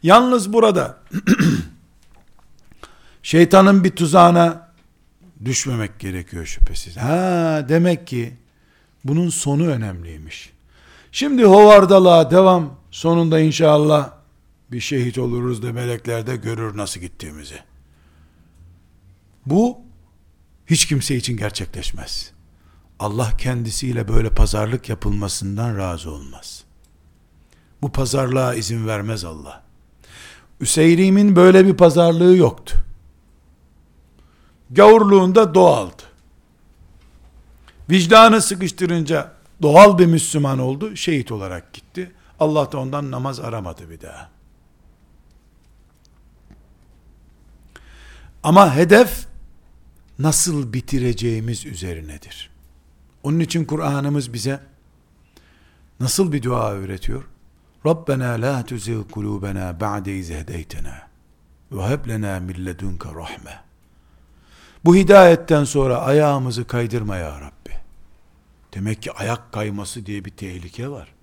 Yalnız 0.04 0.54
burada 0.54 0.98
şeytanın 3.24 3.84
bir 3.84 3.90
tuzağına 3.90 4.72
düşmemek 5.46 6.00
gerekiyor 6.00 6.46
şüphesiz. 6.46 6.98
Ha 6.98 7.66
demek 7.70 8.08
ki 8.08 8.34
bunun 9.04 9.30
sonu 9.30 9.68
önemliymiş. 9.68 10.54
Şimdi 11.12 11.44
hovardalığa 11.44 12.32
devam 12.32 12.80
sonunda 12.92 13.40
inşallah 13.40 14.17
bir 14.72 14.80
şehit 14.80 15.18
oluruz 15.18 15.64
da 15.64 15.74
melekler 15.74 16.28
de 16.28 16.36
görür 16.36 16.78
nasıl 16.78 17.00
gittiğimizi. 17.00 17.60
Bu 19.46 19.78
hiç 20.68 20.86
kimse 20.86 21.16
için 21.16 21.38
gerçekleşmez. 21.38 22.32
Allah 23.00 23.32
kendisiyle 23.38 24.08
böyle 24.08 24.30
pazarlık 24.30 24.90
yapılmasından 24.90 25.78
razı 25.78 26.12
olmaz. 26.12 26.64
Bu 27.82 27.92
pazarlığa 27.92 28.54
izin 28.54 28.88
vermez 28.88 29.26
Allah. 29.26 29.64
Üseyrim'in 30.60 31.36
böyle 31.36 31.66
bir 31.66 31.74
pazarlığı 31.74 32.38
yoktu. 32.38 32.78
Gavurluğunda 34.72 35.54
doğaldı. 35.54 36.04
Vicdanı 37.90 38.42
sıkıştırınca 38.42 39.32
doğal 39.62 39.98
bir 39.98 40.06
Müslüman 40.06 40.60
oldu, 40.60 40.96
şehit 40.96 41.32
olarak 41.32 41.74
gitti. 41.74 42.12
Allah 42.40 42.72
da 42.72 42.78
ondan 42.78 43.12
namaz 43.12 43.40
aramadı 43.40 43.90
bir 43.90 44.02
daha. 44.02 44.37
Ama 48.48 48.76
hedef 48.76 49.28
nasıl 50.20 50.74
bitireceğimiz 50.74 51.66
üzerinedir. 51.66 52.50
Onun 53.24 53.40
için 53.40 53.66
Kur'an'ımız 53.66 54.34
bize 54.34 54.60
nasıl 56.00 56.32
bir 56.32 56.44
dua 56.44 56.72
öğretiyor? 56.72 57.24
Rabbena 57.86 58.30
la 58.30 58.66
tuzigh 58.66 59.12
kulubena 59.12 59.80
ba'de 59.80 60.18
iz 60.18 60.30
hedeytena 60.30 61.08
ve 61.72 61.88
heb 61.88 62.08
lena 62.08 62.40
min 62.40 62.66
ledunke 62.66 63.10
rahme. 63.10 63.60
Bu 64.86 64.96
hidayetten 64.96 65.64
sonra 65.64 65.98
ayağımızı 65.98 66.68
kaydırma 66.68 67.16
ya 67.16 67.42
Rabbi. 67.42 67.74
Demek 68.74 69.02
ki 69.02 69.12
ayak 69.12 69.52
kayması 69.52 70.06
diye 70.06 70.26
bir 70.26 70.32
tehlike 70.32 70.90
var. 70.90 71.14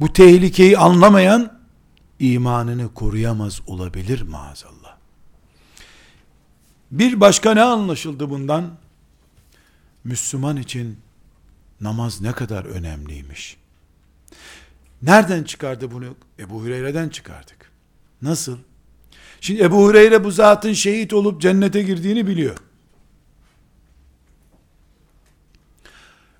Bu 0.00 0.12
tehlikeyi 0.12 0.78
anlamayan 0.78 1.58
imanını 2.18 2.94
koruyamaz 2.94 3.60
olabilir 3.66 4.22
maazallah. 4.22 4.77
Bir 6.90 7.20
başka 7.20 7.54
ne 7.54 7.62
anlaşıldı 7.62 8.30
bundan? 8.30 8.70
Müslüman 10.04 10.56
için 10.56 10.98
namaz 11.80 12.20
ne 12.20 12.32
kadar 12.32 12.64
önemliymiş. 12.64 13.56
Nereden 15.02 15.44
çıkardı 15.44 15.90
bunu? 15.90 16.16
Ebu 16.38 16.62
Hureyre'den 16.62 17.08
çıkardık. 17.08 17.70
Nasıl? 18.22 18.58
Şimdi 19.40 19.62
Ebu 19.62 19.84
Hureyre 19.84 20.24
bu 20.24 20.30
zatın 20.30 20.72
şehit 20.72 21.12
olup 21.12 21.40
cennete 21.40 21.82
girdiğini 21.82 22.26
biliyor. 22.26 22.56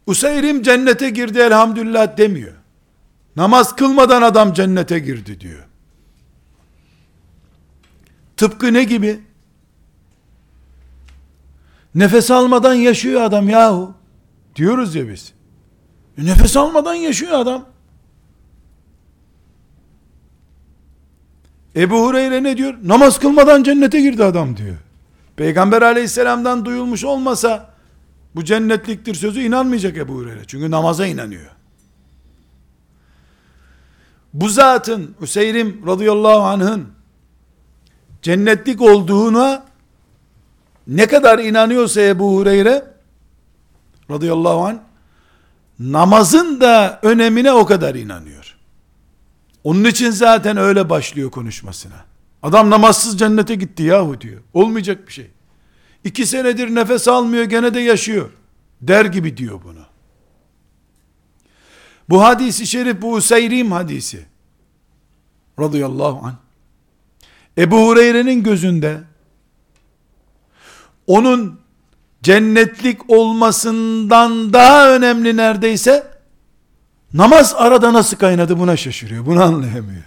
Useyrim 0.06 0.62
cennete 0.62 1.10
girdi 1.10 1.38
elhamdülillah 1.38 2.16
demiyor. 2.16 2.54
Namaz 3.36 3.76
kılmadan 3.76 4.22
adam 4.22 4.52
cennete 4.52 4.98
girdi 4.98 5.40
diyor. 5.40 5.64
Tıpkı 8.36 8.72
ne 8.72 8.84
gibi? 8.84 9.20
Nefes 11.94 12.30
almadan 12.30 12.74
yaşıyor 12.74 13.20
adam 13.20 13.48
yahu. 13.48 13.94
Diyoruz 14.56 14.94
ya 14.94 15.08
biz. 15.08 15.32
E 16.18 16.24
nefes 16.24 16.56
almadan 16.56 16.94
yaşıyor 16.94 17.32
adam. 17.32 17.64
Ebu 21.76 22.06
Hureyre 22.06 22.42
ne 22.42 22.56
diyor? 22.56 22.74
Namaz 22.84 23.18
kılmadan 23.18 23.62
cennete 23.62 24.00
girdi 24.00 24.24
adam 24.24 24.56
diyor. 24.56 24.76
Peygamber 25.36 25.82
aleyhisselamdan 25.82 26.64
duyulmuş 26.64 27.04
olmasa 27.04 27.74
bu 28.34 28.44
cennetliktir 28.44 29.14
sözü 29.14 29.40
inanmayacak 29.40 29.96
Ebu 29.96 30.12
Hureyre. 30.12 30.40
Çünkü 30.46 30.70
namaza 30.70 31.06
inanıyor. 31.06 31.50
Bu 34.34 34.48
zatın 34.48 35.14
Hüseyrim 35.20 35.86
radıyallahu 35.86 36.40
anh'ın 36.40 36.88
cennetlik 38.22 38.80
olduğuna 38.80 39.67
ne 40.88 41.06
kadar 41.06 41.38
inanıyorsa 41.38 42.00
Ebu 42.00 42.36
Hureyre 42.36 42.84
radıyallahu 44.10 44.66
anh 44.66 44.78
namazın 45.78 46.60
da 46.60 47.00
önemine 47.02 47.52
o 47.52 47.66
kadar 47.66 47.94
inanıyor. 47.94 48.56
Onun 49.64 49.84
için 49.84 50.10
zaten 50.10 50.56
öyle 50.56 50.90
başlıyor 50.90 51.30
konuşmasına. 51.30 52.04
Adam 52.42 52.70
namazsız 52.70 53.18
cennete 53.18 53.54
gitti 53.54 53.82
yahu 53.82 54.20
diyor. 54.20 54.40
Olmayacak 54.54 55.08
bir 55.08 55.12
şey. 55.12 55.30
İki 56.04 56.26
senedir 56.26 56.74
nefes 56.74 57.08
almıyor 57.08 57.44
gene 57.44 57.74
de 57.74 57.80
yaşıyor. 57.80 58.30
Der 58.80 59.04
gibi 59.04 59.36
diyor 59.36 59.60
bunu. 59.64 59.84
Bu 62.08 62.24
hadisi 62.24 62.66
şerif 62.66 63.02
bu 63.02 63.12
Useyrim 63.12 63.72
hadisi. 63.72 64.26
Radıyallahu 65.60 66.26
anh. 66.26 66.34
Ebu 67.58 67.86
Hureyre'nin 67.86 68.42
gözünde 68.42 69.00
onun 71.08 71.60
cennetlik 72.22 73.10
olmasından 73.10 74.52
daha 74.52 74.94
önemli 74.94 75.36
neredeyse 75.36 76.10
namaz 77.14 77.54
arada 77.56 77.92
nasıl 77.92 78.16
kaynadı 78.16 78.58
buna 78.58 78.76
şaşırıyor. 78.76 79.26
Bunu 79.26 79.42
anlayamıyor. 79.42 80.02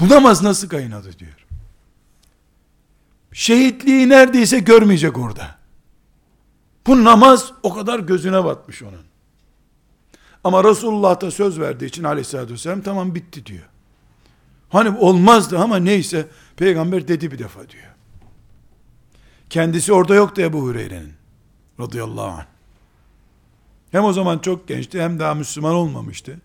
Bu 0.00 0.08
namaz 0.08 0.42
nasıl 0.42 0.68
kaynadı 0.68 1.18
diyor. 1.18 1.46
Şehitliği 3.32 4.08
neredeyse 4.08 4.58
görmeyecek 4.58 5.18
orada. 5.18 5.58
Bu 6.86 7.04
namaz 7.04 7.52
o 7.62 7.74
kadar 7.74 7.98
gözüne 7.98 8.44
batmış 8.44 8.82
onun. 8.82 9.08
Ama 10.44 10.64
Resulullah 10.64 11.20
da 11.20 11.30
söz 11.30 11.60
verdiği 11.60 11.86
için 11.86 12.04
aleyhissalatü 12.04 12.52
vesselam 12.52 12.82
tamam 12.82 13.14
bitti 13.14 13.46
diyor. 13.46 13.64
Hani 14.68 14.98
olmazdı 14.98 15.58
ama 15.58 15.76
neyse 15.76 16.28
peygamber 16.56 17.08
dedi 17.08 17.30
bir 17.30 17.38
defa 17.38 17.68
diyor. 17.68 17.87
Kendisi 19.50 19.92
orada 19.92 20.14
yoktu 20.14 20.42
Ebu 20.42 20.60
Hureyre'nin. 20.60 21.12
Radıyallahu 21.80 22.26
anh. 22.26 22.44
Hem 23.90 24.04
o 24.04 24.12
zaman 24.12 24.38
çok 24.38 24.68
gençti 24.68 25.02
hem 25.02 25.18
daha 25.18 25.34
Müslüman 25.34 25.74
olmamıştı. 25.74 26.40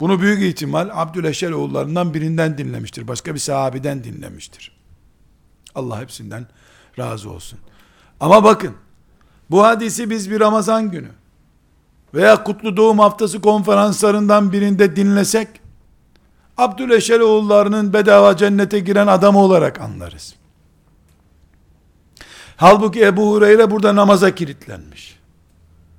Bunu 0.00 0.20
büyük 0.20 0.42
ihtimal 0.42 0.90
Abdüleşer 0.92 1.50
oğullarından 1.50 2.14
birinden 2.14 2.58
dinlemiştir. 2.58 3.08
Başka 3.08 3.34
bir 3.34 3.38
sahabeden 3.38 4.04
dinlemiştir. 4.04 4.72
Allah 5.74 6.00
hepsinden 6.00 6.46
razı 6.98 7.30
olsun. 7.30 7.58
Ama 8.20 8.44
bakın 8.44 8.74
bu 9.50 9.62
hadisi 9.62 10.10
biz 10.10 10.30
bir 10.30 10.40
Ramazan 10.40 10.90
günü 10.90 11.10
veya 12.14 12.44
Kutlu 12.44 12.76
Doğum 12.76 12.98
Haftası 12.98 13.40
konferanslarından 13.40 14.52
birinde 14.52 14.96
dinlesek 14.96 15.48
Abdüleşer 16.56 17.20
oğullarının 17.20 17.92
bedava 17.92 18.36
cennete 18.36 18.80
giren 18.80 19.06
adamı 19.06 19.38
olarak 19.38 19.80
anlarız. 19.80 20.34
Halbuki 22.56 23.04
Ebu 23.04 23.30
Hureyre 23.32 23.70
burada 23.70 23.96
namaza 23.96 24.34
kilitlenmiş. 24.34 25.18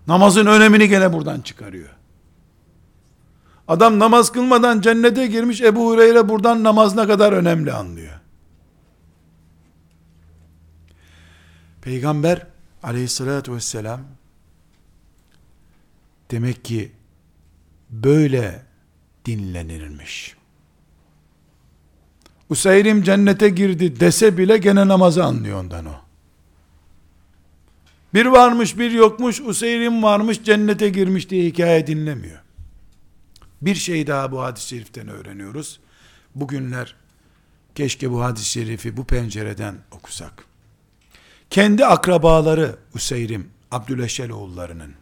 Namazın 0.07 0.45
önemini 0.45 0.89
gene 0.89 1.13
buradan 1.13 1.41
çıkarıyor. 1.41 1.89
Adam 3.67 3.99
namaz 3.99 4.31
kılmadan 4.31 4.81
cennete 4.81 5.27
girmiş 5.27 5.61
Ebu 5.61 5.89
Hureyre 5.91 6.29
buradan 6.29 6.63
namaz 6.63 6.95
ne 6.95 7.07
kadar 7.07 7.33
önemli 7.33 7.73
anlıyor. 7.73 8.19
Peygamber 11.81 12.47
aleyhissalatü 12.83 13.53
vesselam 13.53 14.01
demek 16.31 16.65
ki 16.65 16.91
böyle 17.89 18.65
dinlenirmiş. 19.25 20.35
Useyrim 22.49 23.03
cennete 23.03 23.49
girdi 23.49 23.99
dese 23.99 24.37
bile 24.37 24.57
gene 24.57 24.87
namazı 24.87 25.23
anlıyor 25.23 25.59
ondan 25.59 25.85
o. 25.85 26.02
Bir 28.13 28.25
varmış 28.25 28.77
bir 28.77 28.91
yokmuş, 28.91 29.41
Useyrim 29.41 30.03
varmış 30.03 30.43
cennete 30.43 30.89
girmiş 30.89 31.29
diye 31.29 31.45
hikaye 31.45 31.87
dinlemiyor. 31.87 32.39
Bir 33.61 33.75
şey 33.75 34.07
daha 34.07 34.31
bu 34.31 34.41
hadis-i 34.41 34.67
şeriften 34.67 35.07
öğreniyoruz. 35.07 35.79
Bugünler 36.35 36.95
keşke 37.75 38.11
bu 38.11 38.23
hadis-i 38.23 38.49
şerifi 38.49 38.97
bu 38.97 39.05
pencereden 39.05 39.75
okusak. 39.91 40.45
Kendi 41.49 41.85
akrabaları 41.85 42.75
Useyrim, 42.95 43.49
Abdüleşel 43.71 44.31
oğullarının. 44.31 44.93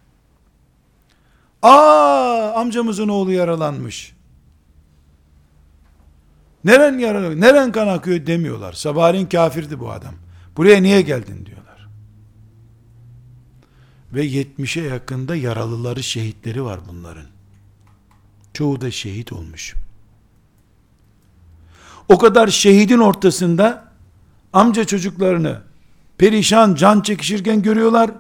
Aa 1.62 2.54
amcamızın 2.56 3.08
oğlu 3.08 3.32
yaralanmış. 3.32 4.14
Neren 6.64 6.98
yaralı, 6.98 7.42
neren 7.42 7.72
kan 7.72 7.88
akıyor 7.88 8.26
demiyorlar. 8.26 8.74
Sabahleyin 8.74 9.26
kafirdi 9.26 9.80
bu 9.80 9.92
adam. 9.92 10.14
Buraya 10.58 10.82
niye 10.82 11.02
geldin 11.02 11.46
diyorlar. 11.46 11.61
Ve 14.14 14.26
70'e 14.28 14.88
yakında 14.88 15.36
yaralıları, 15.36 16.04
şehitleri 16.04 16.64
var 16.64 16.80
bunların. 16.90 17.26
Çoğu 18.54 18.82
da 18.82 18.92
şehit 18.92 19.34
olmuş. 19.34 19.74
O 22.10 22.18
kadar 22.18 22.48
şehidin 22.48 23.00
ortasında 23.00 23.92
amca 24.54 24.84
çocuklarını 24.84 25.62
perişan 26.18 26.76
can 26.76 27.02
çekişirken 27.02 27.62
görüyorlar. 27.62 28.12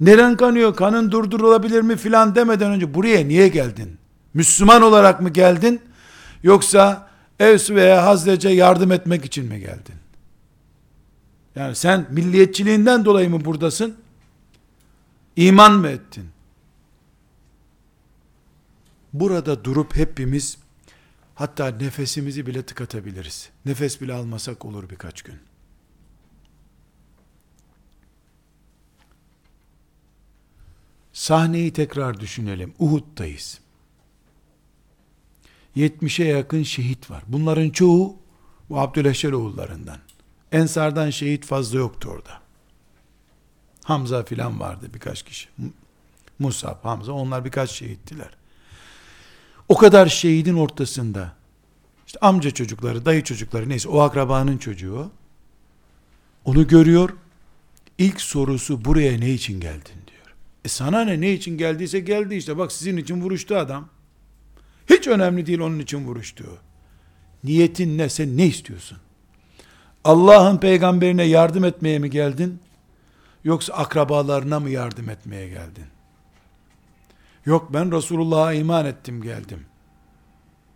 Neren 0.00 0.36
kanıyor, 0.36 0.76
kanın 0.76 1.10
durdurulabilir 1.10 1.80
mi 1.80 1.96
filan 1.96 2.34
demeden 2.34 2.70
önce 2.70 2.94
buraya 2.94 3.26
niye 3.26 3.48
geldin? 3.48 3.98
Müslüman 4.34 4.82
olarak 4.82 5.20
mı 5.20 5.28
geldin? 5.28 5.80
Yoksa 6.42 7.10
Evs 7.38 7.70
veya 7.70 8.06
Hazrece 8.06 8.48
yardım 8.48 8.92
etmek 8.92 9.24
için 9.24 9.44
mi 9.44 9.60
geldin? 9.60 9.94
Yani 11.56 11.76
sen 11.76 12.06
milliyetçiliğinden 12.10 13.04
dolayı 13.04 13.30
mı 13.30 13.44
buradasın? 13.44 13.96
İman 15.36 15.72
mı 15.72 15.88
ettin? 15.88 16.30
Burada 19.12 19.64
durup 19.64 19.96
hepimiz 19.96 20.58
hatta 21.34 21.68
nefesimizi 21.68 22.46
bile 22.46 22.62
tıkatabiliriz. 22.62 23.50
Nefes 23.66 24.00
bile 24.00 24.14
almasak 24.14 24.64
olur 24.64 24.90
birkaç 24.90 25.22
gün. 25.22 25.38
Sahneyi 31.12 31.72
tekrar 31.72 32.20
düşünelim. 32.20 32.74
Uhud'dayız. 32.78 33.60
70'e 35.76 36.26
yakın 36.26 36.62
şehit 36.62 37.10
var. 37.10 37.22
Bunların 37.26 37.70
çoğu 37.70 38.16
bu 38.70 38.80
Abdüleşer 38.80 39.32
oğullarından. 39.32 39.98
Ensardan 40.52 41.10
şehit 41.10 41.44
fazla 41.44 41.78
yoktu 41.78 42.08
orada. 42.08 42.40
Hamza 43.84 44.24
filan 44.24 44.60
vardı 44.60 44.86
birkaç 44.94 45.22
kişi. 45.22 45.48
Musab, 46.38 46.84
Hamza 46.84 47.12
onlar 47.12 47.44
birkaç 47.44 47.70
şehittiler. 47.70 48.30
O 49.68 49.76
kadar 49.76 50.06
şehidin 50.06 50.54
ortasında 50.54 51.32
işte 52.06 52.18
amca 52.20 52.50
çocukları, 52.50 53.04
dayı 53.04 53.24
çocukları 53.24 53.68
neyse 53.68 53.88
o 53.88 54.00
akrabanın 54.00 54.58
çocuğu 54.58 55.10
onu 56.44 56.66
görüyor. 56.66 57.10
İlk 57.98 58.20
sorusu 58.20 58.84
buraya 58.84 59.18
ne 59.18 59.30
için 59.30 59.60
geldin 59.60 60.00
diyor. 60.06 60.34
E 60.64 60.68
sana 60.68 61.04
ne 61.04 61.20
ne 61.20 61.32
için 61.32 61.58
geldiyse 61.58 62.00
geldi 62.00 62.34
işte 62.34 62.58
bak 62.58 62.72
sizin 62.72 62.96
için 62.96 63.20
vuruştu 63.20 63.56
adam. 63.56 63.88
Hiç 64.90 65.06
önemli 65.06 65.46
değil 65.46 65.58
onun 65.58 65.78
için 65.78 66.06
vuruştuğu. 66.06 66.58
Niyetin 67.44 67.98
ne? 67.98 68.08
Sen 68.08 68.36
ne 68.36 68.46
istiyorsun? 68.46 68.98
Allah'ın 70.04 70.58
peygamberine 70.58 71.22
yardım 71.22 71.64
etmeye 71.64 71.98
mi 71.98 72.10
geldin? 72.10 72.60
Yoksa 73.44 73.74
akrabalarına 73.74 74.60
mı 74.60 74.70
yardım 74.70 75.08
etmeye 75.08 75.48
geldin? 75.48 75.86
Yok 77.46 77.72
ben 77.72 77.92
Resulullah'a 77.92 78.52
iman 78.52 78.86
ettim 78.86 79.22
geldim. 79.22 79.66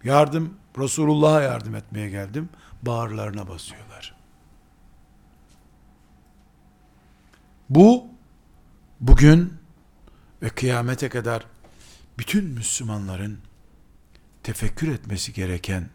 Yardım, 0.05 0.55
Resulullah'a 0.79 1.43
yardım 1.43 1.75
etmeye 1.75 2.11
geldim. 2.11 2.49
Bağırlarına 2.83 3.49
basıyorlar. 3.49 4.15
Bu, 7.71 8.07
bugün 9.01 9.55
ve 10.43 10.49
kıyamete 10.49 11.09
kadar 11.09 11.47
bütün 12.19 12.45
Müslümanların 12.45 13.39
tefekkür 14.43 14.89
etmesi 14.89 15.33
gereken 15.33 15.91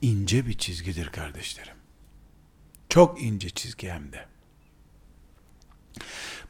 ince 0.00 0.46
bir 0.46 0.58
çizgidir 0.58 1.08
kardeşlerim. 1.08 1.76
Çok 2.88 3.22
ince 3.22 3.50
çizgi 3.50 3.90
hem 3.90 4.12
de. 4.12 4.31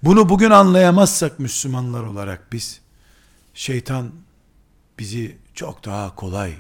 Bunu 0.03 0.29
bugün 0.29 0.51
anlayamazsak 0.51 1.39
Müslümanlar 1.39 2.03
olarak 2.03 2.53
biz, 2.53 2.81
şeytan 3.55 4.13
bizi 4.99 5.37
çok 5.55 5.85
daha 5.85 6.15
kolay 6.15 6.55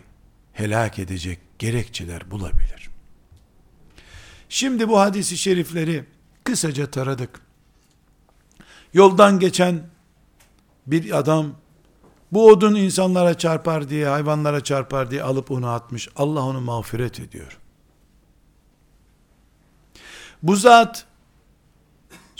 helak 0.52 0.98
edecek 0.98 1.38
gerekçeler 1.58 2.30
bulabilir. 2.30 2.90
Şimdi 4.48 4.88
bu 4.88 5.00
hadisi 5.00 5.38
şerifleri 5.38 6.04
kısaca 6.44 6.90
taradık. 6.90 7.40
Yoldan 8.94 9.38
geçen 9.38 9.82
bir 10.86 11.18
adam 11.18 11.54
bu 12.32 12.48
odun 12.48 12.74
insanlara 12.74 13.38
çarpar 13.38 13.88
diye, 13.88 14.06
hayvanlara 14.06 14.64
çarpar 14.64 15.10
diye 15.10 15.22
alıp 15.22 15.50
onu 15.50 15.68
atmış. 15.68 16.08
Allah 16.16 16.42
onu 16.42 16.60
mağfiret 16.60 17.20
ediyor. 17.20 17.58
Bu 20.42 20.56
zat 20.56 21.06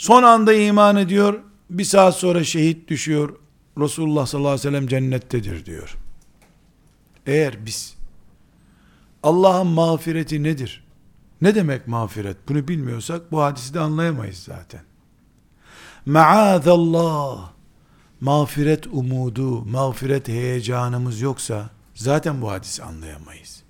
son 0.03 0.23
anda 0.23 0.53
iman 0.53 0.95
ediyor. 0.95 1.39
Bir 1.69 1.83
saat 1.83 2.15
sonra 2.15 2.43
şehit 2.43 2.89
düşüyor. 2.89 3.35
Resulullah 3.79 4.25
sallallahu 4.25 4.49
aleyhi 4.49 4.67
ve 4.67 4.71
sellem 4.71 4.87
cennettedir 4.87 5.65
diyor. 5.65 5.97
Eğer 7.25 7.65
biz 7.65 7.95
Allah'ın 9.23 9.67
mağfireti 9.67 10.43
nedir? 10.43 10.83
Ne 11.41 11.55
demek 11.55 11.87
mağfiret? 11.87 12.37
Bunu 12.49 12.67
bilmiyorsak 12.67 13.31
bu 13.31 13.41
hadisi 13.41 13.73
de 13.73 13.79
anlayamayız 13.79 14.37
zaten. 14.37 14.81
Maazallah 16.05 17.51
mağfiret 18.21 18.87
umudu, 18.87 19.65
mağfiret 19.65 20.27
heyecanımız 20.27 21.21
yoksa 21.21 21.69
zaten 21.95 22.41
bu 22.41 22.51
hadisi 22.51 22.83
anlayamayız. 22.83 23.63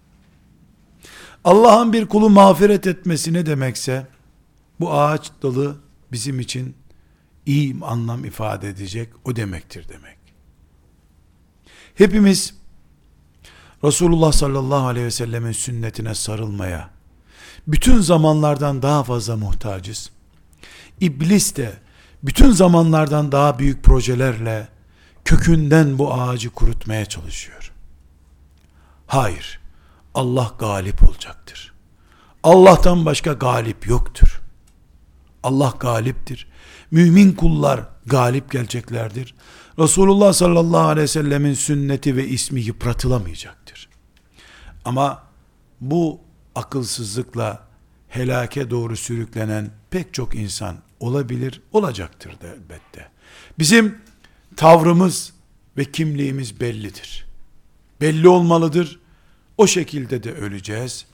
Allah'ın 1.43 1.93
bir 1.93 2.05
kulu 2.05 2.29
mağfiret 2.29 2.87
etmesi 2.87 3.33
ne 3.33 3.45
demekse 3.45 4.07
bu 4.79 4.93
ağaç 4.93 5.31
dalı 5.43 5.82
bizim 6.13 6.39
için 6.39 6.75
iyi 7.45 7.75
anlam 7.81 8.25
ifade 8.25 8.69
edecek 8.69 9.09
o 9.25 9.35
demektir 9.35 9.89
demek. 9.89 10.17
Hepimiz 11.95 12.53
Resulullah 13.83 14.31
sallallahu 14.31 14.87
aleyhi 14.87 15.05
ve 15.05 15.11
sellemin 15.11 15.51
sünnetine 15.51 16.15
sarılmaya 16.15 16.89
bütün 17.67 17.99
zamanlardan 17.99 18.81
daha 18.81 19.03
fazla 19.03 19.37
muhtacız. 19.37 20.11
İblis 21.01 21.55
de 21.55 21.73
bütün 22.23 22.51
zamanlardan 22.51 23.31
daha 23.31 23.59
büyük 23.59 23.83
projelerle 23.83 24.67
kökünden 25.25 25.97
bu 25.97 26.13
ağacı 26.13 26.49
kurutmaya 26.49 27.05
çalışıyor. 27.05 27.71
Hayır. 29.07 29.59
Allah 30.13 30.53
galip 30.59 31.09
olacaktır. 31.09 31.73
Allah'tan 32.43 33.05
başka 33.05 33.33
galip 33.33 33.87
yoktur. 33.87 34.42
Allah 35.43 35.73
galiptir. 35.79 36.47
Mümin 36.91 37.33
kullar 37.33 37.81
galip 38.05 38.51
geleceklerdir. 38.51 39.35
Resulullah 39.79 40.33
sallallahu 40.33 40.87
aleyhi 40.87 41.03
ve 41.03 41.07
sellemin 41.07 41.53
sünneti 41.53 42.15
ve 42.15 42.27
ismi 42.27 42.61
yıpratılamayacaktır. 42.61 43.89
Ama 44.85 45.23
bu 45.81 46.19
akılsızlıkla 46.55 47.67
helake 48.09 48.69
doğru 48.69 48.97
sürüklenen 48.97 49.71
pek 49.89 50.13
çok 50.13 50.35
insan 50.35 50.75
olabilir, 50.99 51.61
olacaktır 51.71 52.31
da 52.41 52.47
elbette. 52.47 53.09
Bizim 53.59 53.97
tavrımız 54.55 55.33
ve 55.77 55.85
kimliğimiz 55.85 56.59
bellidir. 56.59 57.25
Belli 58.01 58.27
olmalıdır. 58.27 58.99
O 59.57 59.67
şekilde 59.67 60.23
de 60.23 60.33
öleceğiz. 60.33 61.05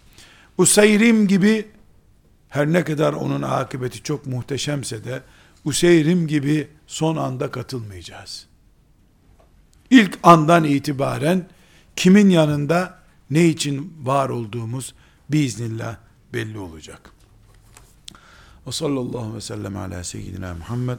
Useyrim 0.57 1.27
gibi 1.27 1.67
her 2.49 2.73
ne 2.73 2.83
kadar 2.83 3.13
onun 3.13 3.41
akıbeti 3.41 4.03
çok 4.03 4.25
muhteşemse 4.25 5.03
de 5.03 5.23
Useyrim 5.65 6.27
gibi 6.27 6.67
son 6.87 7.15
anda 7.15 7.51
katılmayacağız. 7.51 8.47
İlk 9.89 10.19
andan 10.23 10.63
itibaren 10.63 11.47
kimin 11.95 12.29
yanında 12.29 12.99
ne 13.29 13.45
için 13.45 13.93
var 14.03 14.29
olduğumuz 14.29 14.93
biiznillah 15.29 15.97
belli 16.33 16.59
olacak. 16.59 17.11
Ve 18.67 18.71
sallallahu 18.71 19.35
ve 19.35 19.41
sellem 19.41 19.77
ala 19.77 20.03
seyyidina 20.03 20.53
Muhammed 20.53 20.97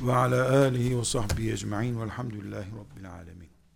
ve 0.00 0.14
ala 0.14 0.58
alihi 0.58 0.98
ve 0.98 1.04
sahbihi 1.04 1.52
ecma'in 1.52 2.00
velhamdülillahi 2.00 2.66
rabbil 2.66 3.12
alemin. 3.12 3.35